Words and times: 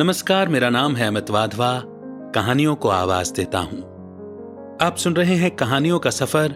नमस्कार, 0.00 0.48
मेरा 0.48 0.70
नाम 0.70 0.96
है 0.96 1.08
अमित 1.08 1.30
वाधवा। 1.30 1.82
कहानियों 2.34 2.76
को 2.76 2.88
आवाज़ 2.88 3.32
देता 3.32 3.58
हूँ। 3.58 3.78
आप 4.82 4.96
सुन 4.96 5.16
रहे 5.16 5.34
हैं 5.34 5.50
कहानियों 5.50 5.98
का 5.98 6.10
सफ़र। 6.10 6.54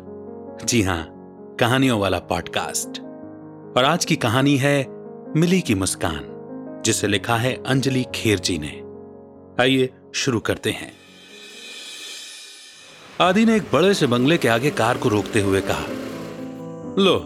जी 0.65 0.83
हाँ, 0.83 1.09
कहानियों 1.61 2.01
वाला 2.01 2.19
पॉडकास्ट। 2.19 3.01
और 3.77 3.85
आज 3.85 4.05
की 4.05 4.17
कहानी 4.17 4.57
है 4.57 4.87
मिली 5.37 5.61
की 5.61 5.75
मुस्कान, 5.75 6.21
जिसे 6.85 7.07
लिखा 7.07 7.37
है 7.37 7.63
अंजलि 7.67 8.07
खेर 8.15 8.39
जी 8.39 8.59
ने। 8.59 8.83
आइए 9.63 9.91
शुरू 10.15 10.41
करते 10.41 10.71
हैं। 10.71 10.93
आदि 13.21 13.45
ने 13.45 13.57
एक 13.57 13.65
बड़े 13.73 13.95
से 13.95 14.07
बंगले 14.07 14.39
के 14.39 14.49
आगे 14.49 14.71
कार 14.71 14.99
को 14.99 15.09
रोकते 15.09 15.41
हुए 15.41 15.61
कहा, 15.61 15.85
लो, 17.03 17.19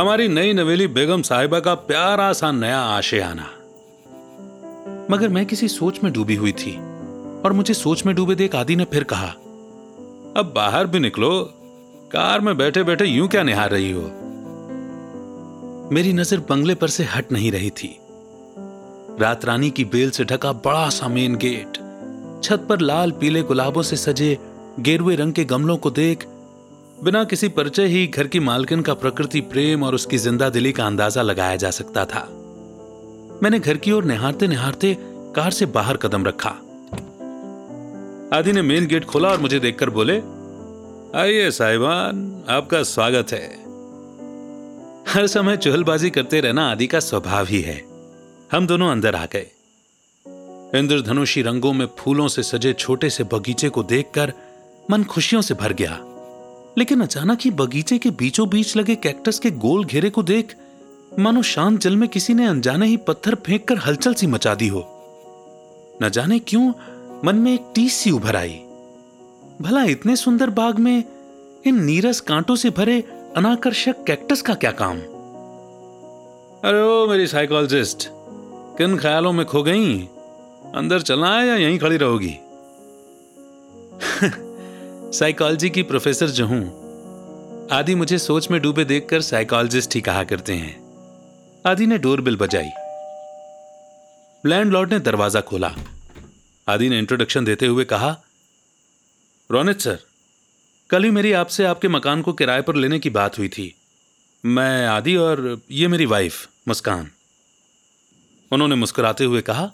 हमारी 0.00 0.28
नई 0.28 0.52
नवेली 0.52 0.86
बेगम 0.86 1.22
साहिबा 1.22 1.60
का 1.60 1.74
प्यारा 1.74 2.32
सा 2.32 2.52
नया 2.52 2.80
आशियाना 2.80 3.50
मगर 5.10 5.28
मैं 5.28 5.44
किसी 5.46 5.68
सोच 5.68 6.02
में 6.04 6.12
डूबी 6.12 6.34
हुई 6.34 6.52
थी, 6.52 6.72
और 7.44 7.52
मुझे 7.52 7.74
सोच 7.74 8.04
में 8.06 8.14
डूबे 8.14 8.34
देख 8.34 8.54
आदि 8.54 8.76
ने 8.76 8.84
फिर 8.84 9.04
कहा, 9.04 9.28
अब 10.36 10.52
बाहर 10.56 10.86
भी 10.86 10.98
निकलो, 10.98 11.30
कार 12.12 12.40
में 12.40 12.56
बैठे 12.56 12.82
बैठे 12.82 13.04
यूँ 13.04 13.28
क्या 13.28 13.42
निहार 13.42 13.70
रही 13.70 13.90
हो? 13.90 14.02
मेरी 15.92 16.12
नज़र 16.12 16.40
बंगले 16.40 16.74
पर 16.74 16.88
से 16.88 17.04
हट 17.04 17.32
नहीं 17.32 17.50
रही 17.52 17.70
थी। 17.70 17.96
रात 19.20 19.44
रानी 19.44 19.70
की 19.70 19.84
बेल 19.84 20.10
से 20.10 20.24
ढका 20.24 20.52
बड़ा 20.52 20.88
सा 20.88 21.08
मेन 21.08 21.34
गेट, 21.36 21.78
छत 22.44 22.66
पर 22.68 22.80
लाल 22.80 23.10
पीले 23.10 23.42
गुलाबों 23.42 23.82
से 23.82 23.96
सजे 23.96 24.36
गेरुए 24.80 25.16
रंग 25.16 25.32
के 25.32 25.44
गमलों 25.44 25.76
को 25.76 25.90
देख, 25.90 26.26
बिना 27.04 27.24
किसी 27.24 27.48
परिचय 27.48 27.86
ही 27.86 28.06
घर 28.06 28.26
की 28.26 28.40
मालकिन 28.40 28.82
का 28.82 28.94
प्रकृति 28.94 29.40
प्रेम 29.40 29.82
और 29.82 29.94
उसकी 29.94 30.18
ज़िंदा 30.18 30.48
दिली 30.50 30.72
का 30.72 30.86
अंदाज़ा 30.86 31.22
लगाया 31.22 31.56
जा 31.56 31.70
सकता 31.70 32.04
था। 32.04 32.28
मैंने 33.42 33.58
घर 33.58 33.76
की 33.76 33.92
ओर 33.92 34.04
निहारते 34.04 34.46
निहारते 34.46 34.96
कार 35.10 35.50
से 35.50 35.66
बाहर 35.66 35.96
कदम 35.96 36.24
रखा। 36.24 36.50
आदि 38.38 38.52
ने 38.52 38.62
मेन 38.62 38.86
गेट 38.86 39.04
खोला 39.04 39.28
और 39.28 39.40
मुझे 39.40 39.60
देखकर 39.60 39.90
बोले, 39.90 40.16
आइए 41.20 41.50
साहिबान, 41.50 42.44
आपका 42.48 42.82
स्वागत 42.82 43.26
है। 43.32 43.62
हर 45.08 45.26
समय 45.26 45.56
चुहलबाजी 45.56 46.10
करते 46.10 46.40
रहना 46.40 46.70
आदि 46.70 46.86
का 46.86 47.00
स्वभाव 47.00 47.46
ही 47.46 47.60
है। 47.60 47.84
हम 48.52 48.66
दोनों 48.66 48.90
अंदर 48.90 49.14
आ 49.14 49.26
गए। 49.26 49.46
इंद्रधनुषी 50.74 51.42
रंगों 51.42 51.72
में 51.72 51.88
फूलों 51.98 52.28
से 52.28 52.42
सजे 52.42 52.72
छोटे 52.72 53.10
से 53.10 53.24
बगीचे 53.24 53.68
को 53.68 53.82
देखकर 53.82 54.32
मन 54.90 55.04
खुशियों 55.04 55.42
से 55.42 55.54
भर 55.54 55.72
गया। 55.72 56.00
लेकिन 56.78 57.00
अचानक 57.00 57.38
ही 57.40 57.50
बगीचे 57.50 57.98
के 57.98 58.10
बीचों 58.10 58.48
बीच 58.48 58.76
लगे 58.76 58.94
कैक्टस 58.94 59.38
के 59.38 59.50
गोल 59.50 59.84
घेरे 59.84 60.10
को 60.10 60.22
देख 60.22 60.54
मानो 61.18 61.42
शांत 61.42 61.80
जल 61.80 61.96
में 61.96 62.08
किसी 62.08 62.34
ने 62.34 62.46
अनजाने 62.46 62.86
ही 62.86 62.96
पत्थर 62.96 63.34
फेंक 63.34 63.68
कर 63.68 63.78
हलचल 63.78 64.14
सी 64.14 64.26
मचा 64.26 64.54
दी 64.54 64.68
हो। 64.68 64.80
न 66.02 66.08
जाने 66.08 66.38
क्यों 66.38 66.72
मन 67.24 67.36
में 67.36 67.54
एक 67.54 67.60
टीस 67.74 67.94
सी 67.94 68.10
उभर 68.10 68.36
आई। 68.36 68.60
भला 69.60 69.84
इतने 69.84 70.16
सुंदर 70.16 70.50
बाग 70.50 70.78
में 70.78 71.04
इन 71.66 71.84
नीरस 71.84 72.20
कांटों 72.20 72.56
से 72.56 72.70
भरे 72.70 73.04
अनाकर्षक 73.36 74.04
कैक्टस 74.06 74.42
का 74.42 74.54
क्या 74.54 74.70
काम? 74.70 74.96
अरे 76.64 76.82
ओ, 76.82 77.06
मेरी 77.06 77.26
साइकोलॉजिस्ट 77.26 78.08
किन 78.78 78.98
ख्यालों 78.98 79.32
में 79.32 79.46
खो 79.46 79.62
गई? 79.62 79.98
अंदर 80.74 81.00
चलना 81.00 81.38
है 81.38 81.48
या 81.48 81.56
यहीं 81.56 81.78
खड़ी 81.78 81.96
रहोगी? 81.96 82.38
साइकोलॉजी 85.18 85.70
की 85.70 85.82
प्रोफेसर 85.82 86.26
जो 86.26 86.46
हूँ, 86.46 86.82
आदि 87.72 87.94
मुझे 87.94 88.18
सोच 88.18 88.50
में 88.50 88.62
डूबे 88.62 88.84
देखकर 88.84 89.20
साइकोलॉजिस्ट 89.20 89.94
ही 89.94 90.00
कहा 90.00 90.24
करते 90.24 90.52
हैं। 90.52 90.81
आदि 91.66 91.86
ने 91.86 91.98
डोरबेल 91.98 92.36
बजाई। 92.36 92.70
लैंडलॉर्ड 94.46 94.92
ने 94.92 94.98
दरवाज़ा 94.98 95.40
खोला। 95.40 95.74
आदि 96.68 96.88
ने 96.88 96.98
इंट्रोडक्शन 96.98 97.44
देते 97.44 97.66
हुए 97.66 97.84
कहा, 97.84 98.16
रोनित 99.50 99.80
सर, 99.80 99.98
कल 100.90 101.04
ही 101.04 101.10
मेरी 101.10 101.32
आपसे 101.32 101.64
आपके 101.64 101.88
मकान 101.88 102.22
को 102.22 102.32
किराए 102.32 102.62
पर 102.62 102.76
लेने 102.76 102.98
की 102.98 103.10
बात 103.10 103.38
हुई 103.38 103.48
थी। 103.48 103.74
मैं 104.44 104.86
आदि 104.86 105.14
और 105.16 105.60
ये 105.70 105.88
मेरी 105.88 106.06
वाइफ 106.06 106.48
मुस्कान। 106.68 107.10
उन्होंने 108.52 108.74
मुस्कुराते 108.74 109.24
हुए 109.24 109.40
कहा, 109.40 109.70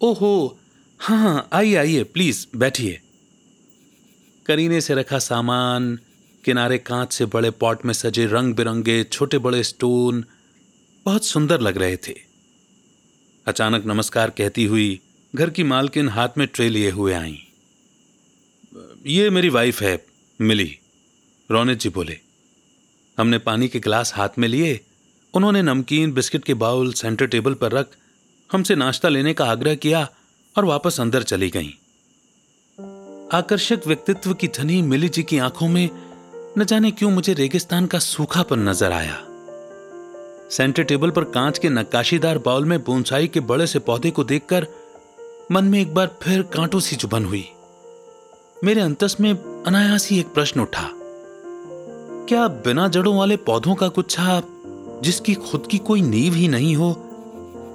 ओहो 0.00 0.58
हाँ 1.00 1.18
हाँ 1.18 1.48
आइए 1.52 1.74
आइए 1.74 2.04
प्लीज़ 2.04 2.46
बैठिए। 2.56 3.00
करीने 4.46 4.80
से 4.80 4.94
रखा 4.94 5.18
सामान, 5.18 5.98
किनारे 6.44 6.78
कांच 6.78 7.12
से 7.12 7.26
बड़े 7.26 7.50
पॉट 7.50 7.84
में 7.84 7.94
सजे 7.94 8.26
रंग 8.26 8.54
बिरंगे 8.54 9.04
छोटे 9.04 9.38
बड़े 9.38 9.62
स्टोन 9.62 10.24
बहुत 11.06 11.24
सुंदर 11.24 11.60
लग 11.60 11.78
रहे 11.78 11.96
थे। 11.96 12.14
अचानक 13.46 13.86
नमस्कार 13.86 14.30
कहती 14.30 14.64
हुई 14.64 15.00
घर 15.34 15.50
की 15.50 15.62
मालकिन 15.62 16.08
हाथ 16.08 16.28
में 16.38 16.48
ट्रे 16.54 16.68
लिए 16.68 16.90
हुए 16.90 17.12
आई। 17.12 17.38
ये 19.06 19.30
मेरी 19.30 19.48
वाइफ 19.48 19.82
है, 19.82 20.06
मिली। 20.40 20.78
रोनित 21.50 21.78
जी 21.78 21.88
बोले। 21.88 22.18
हमने 23.18 23.38
पानी 23.38 23.68
के 23.68 23.80
गिलास 23.80 24.14
हाथ 24.14 24.28
में 24.38 24.48
लिए। 24.48 24.80
उन्होंने 25.34 25.62
नमकीन, 25.62 26.12
बिस्किट 26.12 26.44
के 26.44 26.54
बाउल 26.54 26.92
सेंटर 26.92 27.26
टेबल 27.26 27.54
पर 27.54 27.72
रख, 27.72 27.86
हमसे 28.52 28.74
नाश्ता 28.74 29.08
लेने 29.08 29.34
का 29.34 29.44
आग्रह 29.44 29.74
किया 29.74 30.08
और 30.56 30.64
वापस 30.64 31.00
अंदर 31.00 31.22
चली 31.22 31.50
गईं। 31.50 31.70
आकर्षक 33.32 33.80
व्यक्तित्व 33.86 34.34
की 34.34 34.48
धनी 34.48 34.82
मिली 34.82 35.08
जी 35.08 35.22
की 35.22 35.38
आँखों 35.38 35.68
में 35.68 35.90
न 36.58 36.64
जाने 36.64 36.90
क्यों 36.90 37.10
मुझे 37.10 37.34
रेगिस्तान 37.34 37.86
का 37.86 37.98
सूखापन 37.98 38.58
नज़र 38.58 38.92
आया। 38.92 39.33
सेंटर 40.50 40.82
टेबल 40.82 41.10
पर 41.10 41.24
कांच 41.24 41.58
के 41.58 41.68
नक्काशीदार 41.68 42.38
बाउल 42.38 42.64
में 42.64 42.84
बोनसाई 42.84 43.28
के 43.28 43.40
बड़े 43.40 43.66
से 43.66 43.78
पौधे 43.78 44.10
को 44.10 44.24
देखकर 44.24 44.66
मन 45.52 45.64
में 45.64 45.80
एक 45.80 45.94
बार 45.94 46.16
फिर 46.22 46.42
कांटों 46.42 46.80
सी 46.80 46.96
चुभन 46.96 47.24
हुई। 47.24 47.48
मेरे 48.64 48.80
अंतस 48.80 49.16
में 49.20 49.62
अनायास 49.66 50.10
ही 50.10 50.20
एक 50.20 50.26
प्रश्न 50.26 50.60
उठा। 50.60 50.90
क्या 52.28 52.48
बिना 52.48 52.88
जड़ों 52.88 53.16
वाले 53.16 53.36
पौधों 53.36 53.74
का 53.74 53.88
गुच्छा 53.88 54.42
जिसकी 55.02 55.34
खुद 55.34 55.66
की 55.66 55.78
कोई 55.78 56.02
नींव 56.02 56.34
ही 56.34 56.48
नहीं 56.48 56.76
हो, 56.76 56.90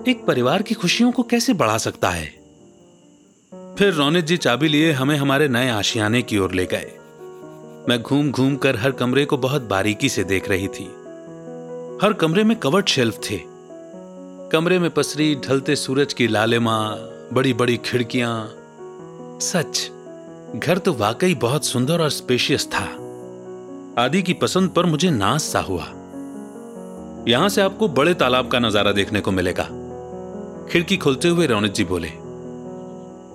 एक 0.07 0.25
परिवार 0.25 0.61
की 0.61 0.75
खुशियों 0.75 1.11
को 1.11 1.23
कैसे 1.23 1.53
बढ़ा 1.53 1.77
सकता 1.77 2.09
है? 2.09 2.25
फिर 3.53 3.93
रौनित 3.93 4.25
जी 4.25 4.37
चाबी 4.37 4.67
लिए 4.67 4.91
हमें 4.91 5.17
हमारे 5.17 5.47
नए 5.47 5.69
आशियाने 5.69 6.21
की 6.21 6.37
ओर 6.37 6.51
ले 6.51 6.65
गए। 6.65 6.91
मैं 7.89 8.01
घूम 8.01 8.31
घूम 8.31 8.55
कर 8.55 8.75
हर 8.75 8.91
कमरे 8.91 9.25
को 9.25 9.37
बहुत 9.37 9.61
बारीकी 9.61 10.09
से 10.09 10.23
देख 10.23 10.49
रही 10.49 10.67
थी। 10.67 10.98
हर 12.01 12.13
कमरे 12.13 12.43
में 12.43 12.55
कवर्ड 12.59 12.87
शेल्फ 12.87 13.17
थे। 13.19 13.37
कमरे 14.51 14.77
में 14.79 14.89
पसरी, 14.89 15.35
ढलते 15.37 15.75
सूरज 15.75 16.13
की 16.13 16.27
लालिमा 16.27 16.75
बड़ी 17.33 17.53
बड़ी 17.53 17.75
खिड़कियाँ। 17.77 19.39
सच, 19.41 19.89
घर 20.55 20.77
तो 20.77 20.93
वाकई 20.93 21.35
बहुत 21.35 21.65
सुंदर 21.65 22.01
और 22.01 22.09
स्पेशियस 22.09 22.67
था। 22.67 22.85
आदि 24.03 24.21
की 24.21 24.33
पसंद 24.33 24.69
पर 24.69 24.85
मुझे 24.85 25.09
नाज 25.09 25.39
सा 25.41 25.59
हुआ। 25.59 25.85
यहाँ 27.27 27.49
से 27.49 27.61
आपको 27.61 27.87
बड़े 27.89 28.13
तालाब 28.13 28.47
का 28.47 28.59
नज़ारा 28.59 28.91
देखने 28.91 29.21
को 29.21 29.31
मिलेगा। 29.31 29.67
खिड़की 30.71 30.97
खोलते 30.97 31.27
हुए 31.27 31.47
रौनक 31.47 31.71
जी 31.71 31.83
बोले, 31.83 32.09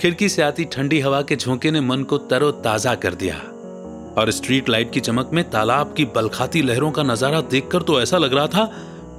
खिड़की 0.00 0.28
से 0.28 0.42
आती 0.42 0.64
ठंडी 0.64 1.00
हवा 1.00 1.22
के 1.22 1.36
झोंके 1.36 1.70
ने 1.70 1.80
मन 1.80 2.02
को 2.02 2.18
तरो 2.24 2.50
ताज़ा 2.62 2.94
कर 2.94 3.14
दिया। 3.14 3.40
और 4.18 4.30
स्ट्रीट 4.30 4.68
लाइट 4.68 4.92
की 4.92 5.00
चमक 5.00 5.30
में 5.32 5.42
तालाब 5.50 5.94
की 5.96 6.04
बलखाती 6.06 6.62
लहरों 6.62 6.90
का 6.90 7.02
नज़ारा 7.02 7.40
देखकर 7.40 7.82
तो 7.82 8.00
ऐसा 8.02 8.18
लग 8.18 8.34
रहा 8.34 8.46
था, 8.46 8.70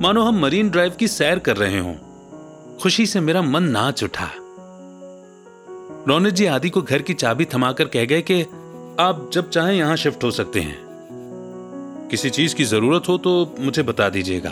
मानो 0.02 0.22
हम 0.24 0.40
मरीन 0.42 0.70
ड्राइव 0.70 0.96
की 1.00 1.08
सैर 1.08 1.40
कर 1.40 1.58
रहे 1.58 1.80
हों। 1.80 1.94
खुशी 2.78 3.06
से 3.06 3.20
मेरा 3.20 3.42
मन 3.42 3.64
नाच 3.64 4.04
उठा। 4.04 4.30
रोनित 6.08 6.34
जी 6.34 6.46
आदि 6.46 6.70
को 6.70 6.82
घर 6.82 7.02
की 7.02 7.14
चाबी 7.14 7.46
थमाकर 7.46 7.88
कह 7.88 8.06
गए 8.06 8.22
कि, 8.22 8.42
आप 9.00 9.30
जब 9.34 9.50
चाहें 9.50 9.74
यहाँ 9.74 9.96
शिफ्ट 9.96 10.24
हो 10.24 10.32
सकते 10.32 10.60
हैं। 10.60 10.78
किसी 12.12 12.30
चीज़ 12.30 12.56
की 12.56 12.64
ज़रूरत 12.64 13.08
हो 13.08 13.18
तो 13.18 13.56
मुझे 13.60 13.84
बता 13.84 14.10
दीजिएगा। 14.10 14.50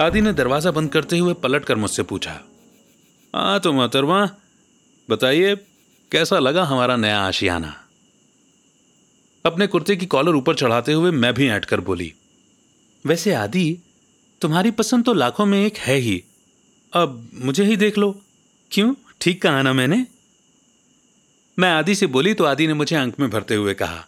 आदि 0.00 0.20
ने 0.20 0.32
दरवाज़ा 0.32 0.70
बंद 0.70 0.90
करते 0.90 1.18
हुए 1.18 1.34
पलट 1.34 1.64
कर 1.64 1.76
मुझसे 1.76 2.02
पूछा 2.02 2.38
हाँ 3.34 3.58
तो 3.60 3.72
मोहतरमा 3.72 4.28
बताइए, 5.08 5.54
कैसा 6.12 6.38
लगा 6.38 6.64
हमारा 6.64 6.96
नया 6.96 7.20
आशियाना? 7.20 7.74
अपने 9.46 9.66
कुर्ते 9.66 9.96
की 9.96 10.06
कॉलर 10.06 10.34
ऊपर 10.34 10.54
चढ़ाते 10.54 10.92
हुए 10.92 11.10
मैं 11.12 11.32
भी 11.34 11.48
ऐट 11.48 11.64
कर 11.64 11.80
बोली, 11.80 12.12
वैसे 13.04 13.34
आदि, 13.34 13.78
तुम्हारी 14.42 14.70
पसंद 14.72 15.04
तो 15.04 15.14
लाखों 15.14 15.46
में 15.46 15.58
एक 15.64 15.76
है 15.78 15.96
ही। 15.96 16.22
अब 16.92 17.28
मुझे 17.34 17.64
ही 17.64 17.76
देख 17.76 17.98
लो। 17.98 18.10
क्यों? 18.70 18.94
ठीक 19.20 19.40
कहा 19.42 19.62
ना 19.62 19.72
मैंने? 19.72 20.06
मैं 21.58 21.70
आदि 21.70 21.94
से 21.94 22.06
बोली 22.08 22.34
तो 22.34 22.44
आदि 22.44 22.66
ने 22.66 22.74
मुझे 22.74 22.96
अंक 22.96 23.20
में 23.20 23.28
भरते 23.30 23.54
हुए 23.54 23.74
कहा 23.74 24.04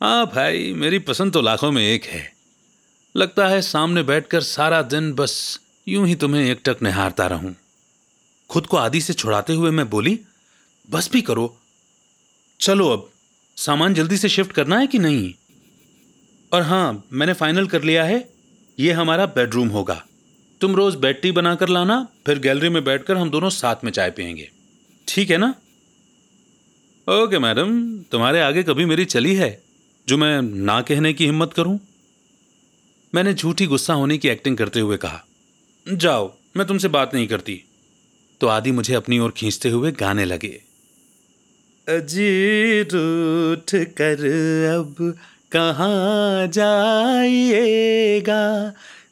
हाँ 0.00 0.26
भाई, 0.26 0.72
मेरी 0.72 0.98
पसंद 0.98 1.32
तो 1.32 1.40
लाखों 1.40 1.70
में 1.72 1.82
एक 1.82 2.04
है। 2.04 2.22
लगता 3.14 3.46
है 3.48 3.60
सामने 3.62 4.02
बैठकर 4.02 4.40
सारा 4.42 4.80
दिन 4.82 5.12
बस 5.12 5.60
यूँ 5.88 6.06
ही 6.06 6.14
तुम्हें 6.14 6.42
एकटक 6.42 6.82
निहारता 6.82 7.26
रहूँ। 7.26 7.54
खुद 8.50 8.66
को 8.66 8.76
आदि 8.76 9.00
से 9.00 9.12
छुड़ाते 9.12 9.52
हुए 9.52 9.70
मैं 9.70 9.88
बोली, 9.90 10.18
बस 10.88 11.10
भी 11.12 11.22
करो। 11.22 11.56
चलो 12.60 12.88
अब 12.88 13.08
सामान 13.60 13.94
जल्दी 13.94 14.16
से 14.16 14.28
शिफ्ट 14.28 14.52
करना 14.52 14.78
है 14.78 14.86
कि 14.86 14.98
नहीं? 14.98 15.34
और 16.52 16.62
हाँ 16.62 17.04
मैंने 17.12 17.32
फाइनल 17.32 17.66
कर 17.66 17.82
लिया 17.82 18.04
है। 18.04 18.28
ये 18.78 18.92
हमारा 18.92 19.26
बेडरूम 19.26 19.68
होगा। 19.68 20.04
तुम 20.60 20.76
रोज 20.76 20.94
बेड 20.94 21.20
टी 21.22 21.32
बनाकर 21.32 21.68
लाना, 21.68 22.06
फिर 22.26 22.38
गैलरी 22.38 22.68
में 22.68 22.84
बैठकर 22.84 23.16
हम 23.16 23.30
दोनों 23.30 23.50
साथ 23.50 23.84
में 23.84 23.92
चाय 23.92 24.10
पियेंगे। 24.10 24.50
ठीक 25.08 25.30
है 25.30 25.36
ना? 25.36 25.54
ओके 27.08 27.38
मैडम 27.38 27.98
तुम्हारे 27.98 28.40
आगे 28.40 28.62
कभी 28.62 28.84
मेरी 28.84 29.04
चली 29.04 29.34
है, 29.34 29.62
जो 30.08 30.18
मैं 30.18 30.42
ना 30.42 30.80
कहने 30.80 31.12
की 31.12 31.24
हिम्मत 31.24 31.52
करूँ? 31.52 31.78
मैंने 33.14 33.34
झूठी 33.34 33.66
गुस्सा 33.66 33.94
होने 33.94 34.18
की 34.18 34.28
एक्टिंग 34.28 34.56
करते 34.56 34.80
हुए 34.80 34.96
कहा, 34.96 35.24
जाओ, 35.86 36.34
मैं 36.56 36.66
तुमसे 36.66 36.88
बात 36.88 37.14
नहीं 37.14 37.26
करती। 37.26 37.62
तो 38.40 38.46
आदि 38.46 38.72
मुझे 38.72 38.94
अपनी 38.94 39.18
ओर 39.18 39.30
खींचते 39.30 39.68
हुए 39.68 39.92
गाने 39.92 40.24
लगे। 40.24 40.62
अजीर 41.88 42.86
उठ 42.86 43.74
कर 43.98 44.24
अब 44.74 44.94
कहाँ 45.52 46.46
जाइएगा? 46.46 48.42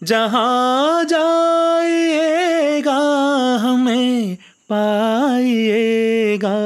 जहाँ 0.03 1.05
जाइएगा 1.05 2.99
हमें 3.59 4.37
पाइएगा। 4.71 6.57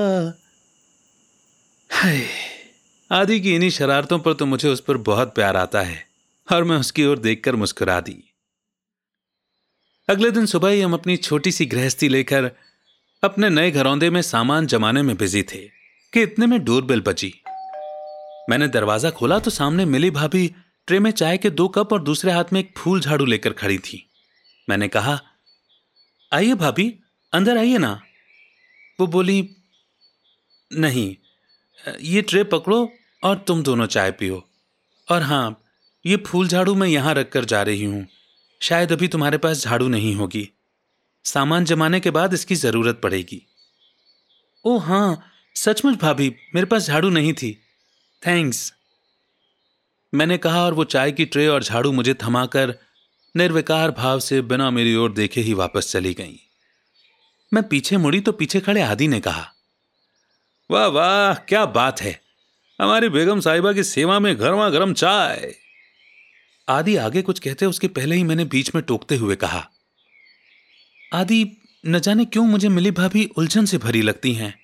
आदि 3.10 3.40
की 3.40 3.54
इन्हीं 3.54 3.70
शरारतों 3.70 4.18
पर 4.18 4.32
तो 4.32 4.46
मुझे 4.46 4.68
उस 4.68 4.80
पर 4.80 4.96
बहुत 4.96 5.34
प्यार 5.34 5.56
आता 5.56 5.80
है, 5.82 6.06
और 6.48 6.64
मैं 6.64 6.76
उसकी 6.76 7.04
ओर 7.04 7.18
देखकर 7.18 7.56
मुस्कुरा 7.56 8.00
दी। 8.00 8.22
अगले 10.08 10.30
दिन 10.30 10.46
सुबह 10.46 10.68
ही 10.68 10.80
हम 10.80 10.94
अपनी 10.94 11.16
छोटी 11.16 11.52
सी 11.52 11.66
गृहस्थी 11.66 12.08
लेकर 12.08 12.50
अपने 13.22 13.48
नए 13.50 13.70
घरौंदे 13.70 14.10
में 14.10 14.22
सामान 14.22 14.66
जमाने 14.66 15.02
में 15.02 15.16
बिज़ी 15.16 15.42
थे। 15.42 15.81
कि 16.12 16.22
इतने 16.22 16.46
में 16.46 16.62
डोरबेल 16.64 17.00
बजी 17.00 17.32
मैंने 18.50 18.66
दरवाज़ा 18.68 19.10
खोला 19.10 19.38
तो 19.38 19.50
सामने 19.50 19.84
मिली 19.84 20.10
भाभी 20.10 20.46
ट्रे 20.88 20.98
में 20.98 21.10
चाय 21.10 21.38
के 21.38 21.50
दो 21.50 21.66
कप 21.68 21.92
और 21.92 22.02
दूसरे 22.02 22.32
हाथ 22.32 22.52
में 22.52 22.60
एक 22.60 22.72
फूल 22.78 23.00
झाड़ू 23.00 23.24
लेकर 23.24 23.52
खड़ी 23.52 23.78
थी। 23.78 24.02
मैंने 24.68 24.88
कहा, 24.88 25.18
आइए 26.32 26.54
भाभी, 26.54 26.86
अंदर 27.32 27.58
आइए 27.58 27.78
ना। 27.78 27.92
वो 28.98 29.06
बोली, 29.06 29.48
नहीं, 30.70 31.14
ये 32.02 32.22
ट्रे 32.22 32.44
पकड़ो 32.44 32.88
और 33.22 33.38
तुम 33.38 33.62
दोनों 33.62 33.86
चाय 33.86 34.10
पियो। 34.12 34.42
और 35.08 35.22
हाँ 35.22 35.58
ये 36.04 36.16
फूल 36.26 36.48
झाड़ू 36.48 36.74
मैं 36.74 36.88
यहाँ 36.88 37.14
रखकर 37.14 37.44
जा 37.44 37.62
रही 37.62 37.84
हूँ। 37.84 38.06
शायद 38.60 38.92
अभी 38.92 39.08
तुम्हारे 39.08 39.38
पास 39.38 39.64
झाड़ू 39.64 39.88
नहीं 39.88 40.14
होगी। 40.14 40.48
सामान 41.24 41.64
जमाने 41.64 42.00
के 42.00 42.10
बाद 42.10 42.34
इसकी 42.34 42.54
ज़रूरत 42.56 43.00
पड़ेगी। 43.02 43.42
ओ 44.64 44.78
हाँ 44.78 45.31
सचमुच 45.56 45.98
भाभी, 45.98 46.28
मेरे 46.54 46.66
पास 46.66 46.86
झाड़ू 46.86 47.08
नहीं 47.10 47.32
थी। 47.32 47.52
थैंक्स 48.22 48.72
मैंने 50.12 50.38
कहा, 50.38 50.64
और 50.64 50.74
वो 50.74 50.84
चाय 50.84 51.12
की 51.12 51.24
ट्रे 51.24 51.46
और 51.46 51.62
झाड़ू 51.62 51.92
मुझे 51.92 52.14
थमाकर 52.14 52.74
निर्विकार 53.34 53.90
भाव 53.90 54.20
से 54.20 54.40
बिना 54.42 54.70
मेरी 54.70 54.94
ओर 54.94 55.12
देखे 55.12 55.40
ही 55.40 55.54
वापस 55.54 55.90
चली 55.92 56.12
गई। 56.14 56.38
मैं 57.52 57.62
पीछे 57.68 57.96
मुड़ी 57.96 58.20
तो 58.20 58.32
पीछे 58.32 58.60
खड़े 58.60 58.80
आदि 58.80 59.08
ने 59.08 59.20
कहा, 59.20 59.46
वाह 60.70 60.86
वाह, 60.86 61.34
क्या 61.34 61.64
बात 61.66 62.00
है। 62.00 62.20
हमारी 62.78 63.08
बेगम 63.08 63.40
साहिबा 63.40 63.72
की 63.72 63.82
सेवा 63.84 64.18
में 64.18 64.34
गर्मा 64.40 64.68
गर्म 64.68 64.92
चाय 64.94 65.54
आदि 66.68 66.96
आगे 66.96 67.22
कुछ 67.22 67.38
कहते 67.38 67.66
उसके 67.66 67.88
पहले 67.88 68.16
ही 68.16 68.24
मैंने 68.24 68.44
बीच 68.44 68.74
में 68.74 68.82
टोकते 68.84 69.16
हुए 69.16 69.36
कहा, 69.36 69.68
आदि, 71.14 71.44
न 71.86 71.98
जाने 72.00 72.24
क्यों 72.24 72.44
मुझे 72.46 72.68
मिली 72.68 72.90
भाभी 72.90 73.24
उलझन 73.36 73.64
से 73.64 73.78
भरी 73.78 74.02
लगती 74.02 74.32
हैं। 74.34 74.61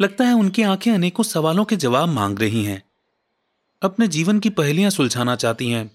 लगता 0.00 0.24
है 0.24 0.32
उनकी 0.32 0.62
आँखें 0.62 0.92
अनेकों 0.92 1.24
सवालों 1.24 1.64
के 1.64 1.76
जवाब 1.76 2.08
मांग 2.08 2.38
रही 2.38 2.64
हैं। 2.64 2.82
अपने 3.82 4.06
जीवन 4.08 4.38
की 4.38 4.50
पहलियाँ 4.50 4.90
सुलझाना 4.90 5.36
चाहती 5.36 5.70
हैं। 5.70 5.90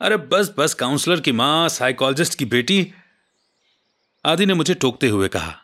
अरे 0.00 0.16
बस 0.16 0.52
बस, 0.58 0.74
काउंसलर 0.74 1.20
की 1.20 1.32
माँ 1.32 1.68
साइकोलॉजिस्ट 1.68 2.34
की 2.34 2.44
बेटी। 2.44 2.92
आदि 4.24 4.46
ने 4.46 4.54
मुझे 4.54 4.74
टोकते 4.74 5.08
हुए 5.08 5.28
कहा, 5.28 5.54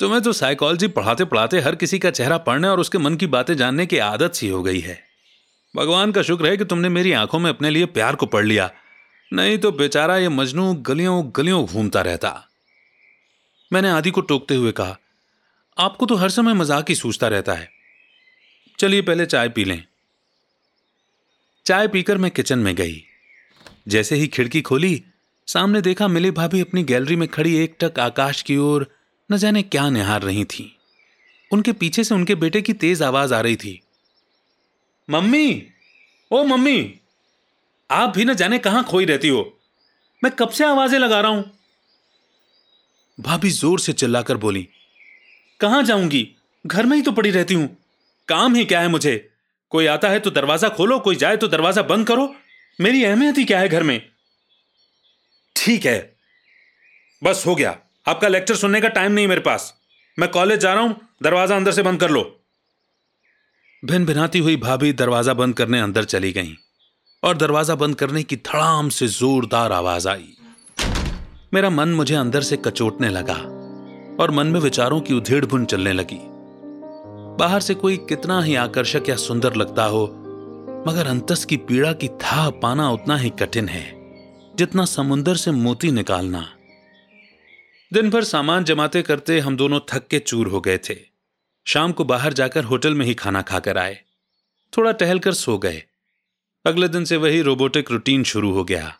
तुम्हें 0.00 0.20
तो 0.22 0.32
साइकोलॉजी 0.32 0.88
पढ़ाते 0.88 1.24
पढ़ाते 1.24 1.60
हर 1.60 1.74
किसी 1.74 1.98
का 1.98 2.10
चेहरा 2.10 2.38
पढ़ने 2.38 2.68
और 2.68 2.80
उसके 2.80 2.98
मन 2.98 3.16
की 3.16 3.26
बातें 3.26 3.56
जानने 3.56 3.86
की 3.86 3.98
आदत 3.98 4.34
सी 4.34 4.48
हो 4.48 4.62
गई 4.62 4.80
है। 4.80 4.98
भगवान 5.74 6.12
का 6.12 6.22
शुक्र 6.22 6.46
है 6.46 6.56
कि 6.56 6.64
तुमने 6.64 6.88
मेरी 6.88 7.12
आँखों 7.12 7.38
में 7.38 7.50
अपने 7.50 7.70
लिए 7.70 7.86
प्यार 7.86 8.16
को 8.16 8.26
पढ़ 8.26 8.44
लिया। 8.44 8.70
नहीं 9.32 9.58
तो 9.58 9.72
बेचारा 9.72 10.16
ये 10.16 10.28
मजनू 10.28 10.74
गलियों 10.74 11.22
गलियों 11.36 11.64
घूमता 11.66 12.00
रहता। 12.00 12.32
मैंने 13.72 13.90
आदि 13.90 14.10
को 14.10 14.20
टोकते 14.20 14.54
हुए 14.54 14.72
कहा 14.72 14.96
आपको 15.78 16.06
तो 16.06 16.14
हर 16.14 16.30
समय 16.30 16.54
मज़ाक 16.54 16.88
ही 16.88 16.94
सूझता 16.94 17.28
रहता 17.28 17.54
है। 17.54 17.70
चलिए 18.78 19.02
पहले 19.02 19.26
चाय 19.26 19.48
पी 19.48 19.64
लें। 19.64 19.84
चाय 21.66 21.88
पीकर 21.88 22.18
मैं 22.18 22.30
किचन 22.30 22.58
में 22.58 22.74
गई। 22.74 23.02
जैसे 23.88 24.16
ही 24.16 24.26
खिड़की 24.26 24.62
खोली, 24.62 25.02
सामने 25.46 25.80
देखा 25.80 26.08
मिली 26.08 26.30
भाभी 26.30 26.60
अपनी 26.60 26.82
गैलरी 26.82 27.16
में 27.16 27.28
खड़ी 27.28 27.56
एक 27.56 27.76
टक 27.80 28.00
आकाश 28.00 28.42
की 28.42 28.56
ओर, 28.56 28.94
न 29.32 29.36
जाने 29.36 29.62
क्या 29.62 29.90
निहार 29.90 30.22
रही 30.22 30.44
थी। 30.44 30.76
उनके 31.52 31.72
पीछे 31.72 32.04
से 32.04 32.14
उनके 32.14 32.34
बेटे 32.34 32.62
की 32.62 32.72
तेज 32.72 33.02
आवाज़ 33.02 33.34
आ 33.34 33.40
रही 33.40 33.56
थी। 33.56 33.82
मम्मी! 35.10 35.66
ओ 36.32 36.44
मम्मी! 36.44 37.00
आप 37.90 38.16
भी 38.16 38.24
न 38.24 38.34
जाने 38.34 38.58
कहाँ 38.58 38.84
खोई 38.84 39.04
रहती 39.04 39.28
हो। 39.28 39.58
मैं 40.24 40.32
कब 40.32 40.48
से 40.48 40.64
आवाज़ें 40.64 40.98
लगा 40.98 41.20
रहा 41.20 41.30
हूँ? 41.30 41.58
भाभी 43.20 43.50
ज़ोर 43.50 43.80
से 43.80 43.92
चिल्लाकर 43.92 44.36
बोली 44.36 44.68
कहाँ 45.60 45.82
जाऊँगी? 45.82 46.28
घर 46.64 46.86
में 46.86 46.96
ही 46.96 47.02
तो 47.02 47.12
पड़ी 47.12 47.30
रहती 47.30 47.54
हूँ। 47.54 47.76
काम 48.28 48.54
ही 48.54 48.64
क्या 48.64 48.80
है 48.80 48.88
मुझे? 48.88 49.30
कोई 49.72 49.86
आता 49.86 50.08
है 50.08 50.18
तो 50.20 50.30
दरवाज़ा 50.30 50.68
खोलो, 50.68 50.98
कोई 50.98 51.16
जाए 51.16 51.36
तो 51.36 51.48
दरवाज़ा 51.48 51.82
बंद 51.82 52.06
करो। 52.06 52.34
मेरी 52.78 53.04
अहमियत 53.04 53.38
ही 53.38 53.44
क्या 53.44 53.60
है 53.60 53.68
घर 53.68 53.82
में? 53.82 54.00
ठीक 55.56 55.86
है। 55.86 56.16
बस 57.22 57.42
हो 57.46 57.54
गया। 57.54 57.76
आपका 58.06 58.28
लेक्चर 58.28 58.56
सुनने 58.56 58.80
का 58.80 58.88
टाइम 58.88 59.12
नहीं 59.12 59.28
मेरे 59.28 59.40
पास। 59.40 59.72
मैं 60.18 60.28
कॉलेज 60.30 60.60
जा 60.60 60.74
रहा 60.74 60.82
हूँ, 60.82 61.00
दरवाज़ा 61.22 61.56
अंदर 61.56 61.72
से 61.72 61.82
बंद 61.82 62.00
कर 62.00 62.10
लो। 62.10 62.22
भिन 63.82 64.06
भिनाती 64.06 64.38
हुई 64.38 64.56
भाभी 64.56 64.92
दरवाज़ा 64.92 65.34
बंद 65.34 65.54
करने 65.54 65.80
अंदर 65.80 66.04
चली 66.04 66.32
गई 66.32 66.56
और 67.22 67.36
दरवाज़ा 67.36 67.74
बंद 67.74 67.94
करने 67.94 68.22
की 68.22 68.36
धड़ाम 68.36 68.88
से 68.88 69.08
जोरदार 69.08 69.72
आवाज़ 69.72 70.08
आई। 70.08 70.32
मेरा 71.54 71.70
मन 71.70 71.88
मुझे 71.88 72.14
अंदर 72.14 72.42
से 72.42 72.56
कचोटने 72.56 73.08
लगा। 73.08 73.34
और 74.20 74.30
मन 74.30 74.46
में 74.46 74.60
विचारों 74.60 75.00
की 75.00 75.14
उधेड़ 75.14 75.46
भुन 75.46 75.64
चलने 75.64 75.92
लगी। 75.92 76.18
बाहर 77.38 77.60
से 77.60 77.74
कोई 77.74 77.96
कितना 77.96 78.42
ही 78.42 78.54
आकर्षक 78.54 79.02
या 79.08 79.16
सुंदर 79.16 79.54
लगता 79.54 79.84
हो, 79.84 80.06
मगर 80.88 81.06
अंतस 81.06 81.44
की 81.44 81.56
पीड़ा 81.56 81.92
की 81.92 82.08
था 82.08 82.50
पाना 82.50 82.90
उतना 82.90 83.16
ही 83.16 83.30
कठिन 83.30 83.68
है, 83.68 83.96
जितना 84.56 84.84
समुंदर 84.84 85.34
से 85.34 85.50
मोती 85.50 85.90
निकालना। 85.90 86.52
दिन 87.92 88.10
भर 88.10 88.24
सामान 88.24 88.64
जमाते 88.64 89.02
करते 89.02 89.40
हम 89.40 89.56
दोनों 89.56 89.80
थक 89.92 90.06
के 90.06 90.18
चूर 90.18 90.46
हो 90.46 90.60
गए 90.60 90.78
थे। 90.78 90.96
शाम 91.66 91.92
को 91.92 92.04
बाहर 92.04 92.32
जाकर 92.32 92.64
होटल 92.64 92.94
में 92.94 93.06
ही 93.06 93.14
खाना 93.14 93.42
खाकर 93.42 93.78
आए। 93.78 94.00
थोड़ा 94.76 94.92
टहलकर 94.92 95.32
सो 95.32 95.58
गए। 95.58 95.82
अगले 96.66 96.88
दिन 96.88 97.04
से 97.04 97.16
वही 97.16 97.42
रोबोटिक 97.42 97.90
रूटीन 97.90 98.24
शुरू 98.24 98.52
हो 98.52 98.64
गया। 98.64 98.94